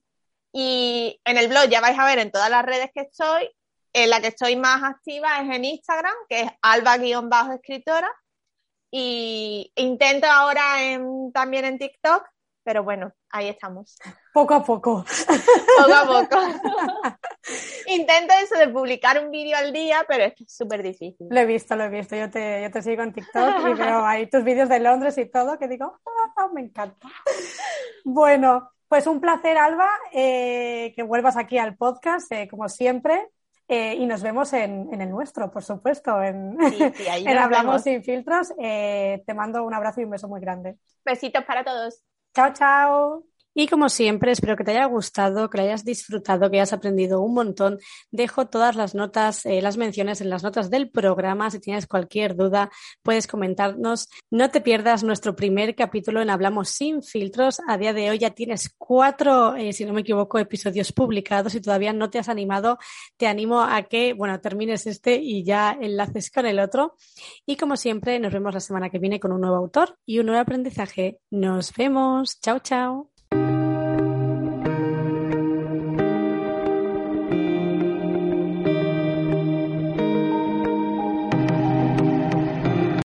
y 0.52 1.20
en 1.24 1.38
el 1.38 1.48
blog 1.48 1.68
ya 1.68 1.80
vais 1.80 1.98
a 1.98 2.06
ver 2.06 2.18
en 2.18 2.30
todas 2.30 2.50
las 2.50 2.64
redes 2.64 2.90
que 2.94 3.02
estoy, 3.02 3.50
en 3.92 4.10
la 4.10 4.20
que 4.20 4.28
estoy 4.28 4.56
más 4.56 4.82
activa 4.82 5.40
es 5.40 5.54
en 5.54 5.64
Instagram, 5.64 6.14
que 6.28 6.42
es 6.42 6.50
alba-escritora. 6.62 8.10
Y 8.90 9.72
intento 9.74 10.26
ahora 10.26 10.82
en, 10.82 11.32
también 11.32 11.64
en 11.64 11.78
TikTok, 11.78 12.24
pero 12.62 12.82
bueno, 12.84 13.12
ahí 13.30 13.48
estamos. 13.48 13.98
Poco 14.32 14.54
a 14.54 14.64
poco. 14.64 15.04
Poco 15.78 15.94
a 15.94 16.04
poco. 16.04 16.36
Intento 17.86 18.34
eso 18.42 18.58
de 18.58 18.68
publicar 18.68 19.24
un 19.24 19.30
vídeo 19.30 19.56
al 19.56 19.72
día, 19.72 20.04
pero 20.08 20.24
es 20.24 20.34
súper 20.46 20.82
difícil. 20.82 21.28
Lo 21.30 21.40
he 21.40 21.46
visto, 21.46 21.76
lo 21.76 21.84
he 21.84 21.88
visto. 21.88 22.16
Yo 22.16 22.28
te, 22.28 22.62
yo 22.62 22.70
te 22.70 22.82
sigo 22.82 23.02
en 23.02 23.12
TikTok 23.12 23.68
y 23.68 23.74
veo 23.74 24.04
ahí 24.04 24.28
tus 24.28 24.42
vídeos 24.42 24.68
de 24.68 24.80
Londres 24.80 25.16
y 25.18 25.26
todo, 25.26 25.58
que 25.58 25.68
digo, 25.68 26.00
ah, 26.36 26.48
me 26.52 26.62
encanta. 26.62 27.08
Bueno, 28.08 28.70
pues 28.88 29.06
un 29.06 29.20
placer, 29.20 29.58
Alba, 29.58 29.90
eh, 30.12 30.92
que 30.94 31.02
vuelvas 31.02 31.36
aquí 31.36 31.58
al 31.58 31.76
podcast, 31.76 32.30
eh, 32.32 32.48
como 32.48 32.68
siempre. 32.68 33.28
Eh, 33.68 33.96
y 33.96 34.06
nos 34.06 34.22
vemos 34.22 34.52
en, 34.52 35.00
el 35.00 35.10
nuestro, 35.10 35.50
por 35.50 35.64
supuesto, 35.64 36.22
en, 36.22 36.56
Hablamos 37.38 37.82
sin 37.82 38.04
filtros. 38.04 38.54
te 38.56 39.34
mando 39.34 39.64
un 39.64 39.74
abrazo 39.74 40.00
y 40.00 40.04
un 40.04 40.10
beso 40.10 40.28
muy 40.28 40.40
grande. 40.40 40.76
Besitos 41.04 41.44
para 41.44 41.64
todos. 41.64 42.02
Chao, 42.34 42.52
chao. 42.52 43.35
Y 43.58 43.68
como 43.68 43.88
siempre, 43.88 44.32
espero 44.32 44.54
que 44.54 44.64
te 44.64 44.72
haya 44.72 44.84
gustado, 44.84 45.48
que 45.48 45.56
lo 45.56 45.64
hayas 45.64 45.82
disfrutado, 45.82 46.50
que 46.50 46.58
hayas 46.58 46.74
aprendido 46.74 47.22
un 47.22 47.32
montón. 47.32 47.78
Dejo 48.10 48.48
todas 48.48 48.76
las 48.76 48.94
notas, 48.94 49.46
eh, 49.46 49.62
las 49.62 49.78
menciones 49.78 50.20
en 50.20 50.28
las 50.28 50.42
notas 50.42 50.68
del 50.68 50.90
programa. 50.90 51.50
Si 51.50 51.58
tienes 51.58 51.86
cualquier 51.86 52.36
duda, 52.36 52.70
puedes 53.02 53.26
comentarnos. 53.26 54.10
No 54.30 54.50
te 54.50 54.60
pierdas 54.60 55.04
nuestro 55.04 55.34
primer 55.34 55.74
capítulo 55.74 56.20
en 56.20 56.28
Hablamos 56.28 56.68
sin 56.68 57.02
filtros. 57.02 57.62
A 57.66 57.78
día 57.78 57.94
de 57.94 58.10
hoy 58.10 58.18
ya 58.18 58.28
tienes 58.32 58.74
cuatro, 58.76 59.56
eh, 59.56 59.72
si 59.72 59.86
no 59.86 59.94
me 59.94 60.02
equivoco, 60.02 60.38
episodios 60.38 60.92
publicados 60.92 61.54
y 61.54 61.62
todavía 61.62 61.94
no 61.94 62.10
te 62.10 62.18
has 62.18 62.28
animado. 62.28 62.78
Te 63.16 63.26
animo 63.26 63.62
a 63.62 63.84
que, 63.84 64.12
bueno, 64.12 64.38
termines 64.38 64.86
este 64.86 65.16
y 65.16 65.44
ya 65.44 65.74
enlaces 65.80 66.30
con 66.30 66.44
el 66.44 66.58
otro. 66.58 66.96
Y 67.46 67.56
como 67.56 67.78
siempre, 67.78 68.20
nos 68.20 68.34
vemos 68.34 68.52
la 68.52 68.60
semana 68.60 68.90
que 68.90 68.98
viene 68.98 69.18
con 69.18 69.32
un 69.32 69.40
nuevo 69.40 69.56
autor 69.56 69.96
y 70.04 70.18
un 70.18 70.26
nuevo 70.26 70.42
aprendizaje. 70.42 71.20
Nos 71.30 71.72
vemos. 71.72 72.38
Chao, 72.38 72.58
chao. 72.58 73.15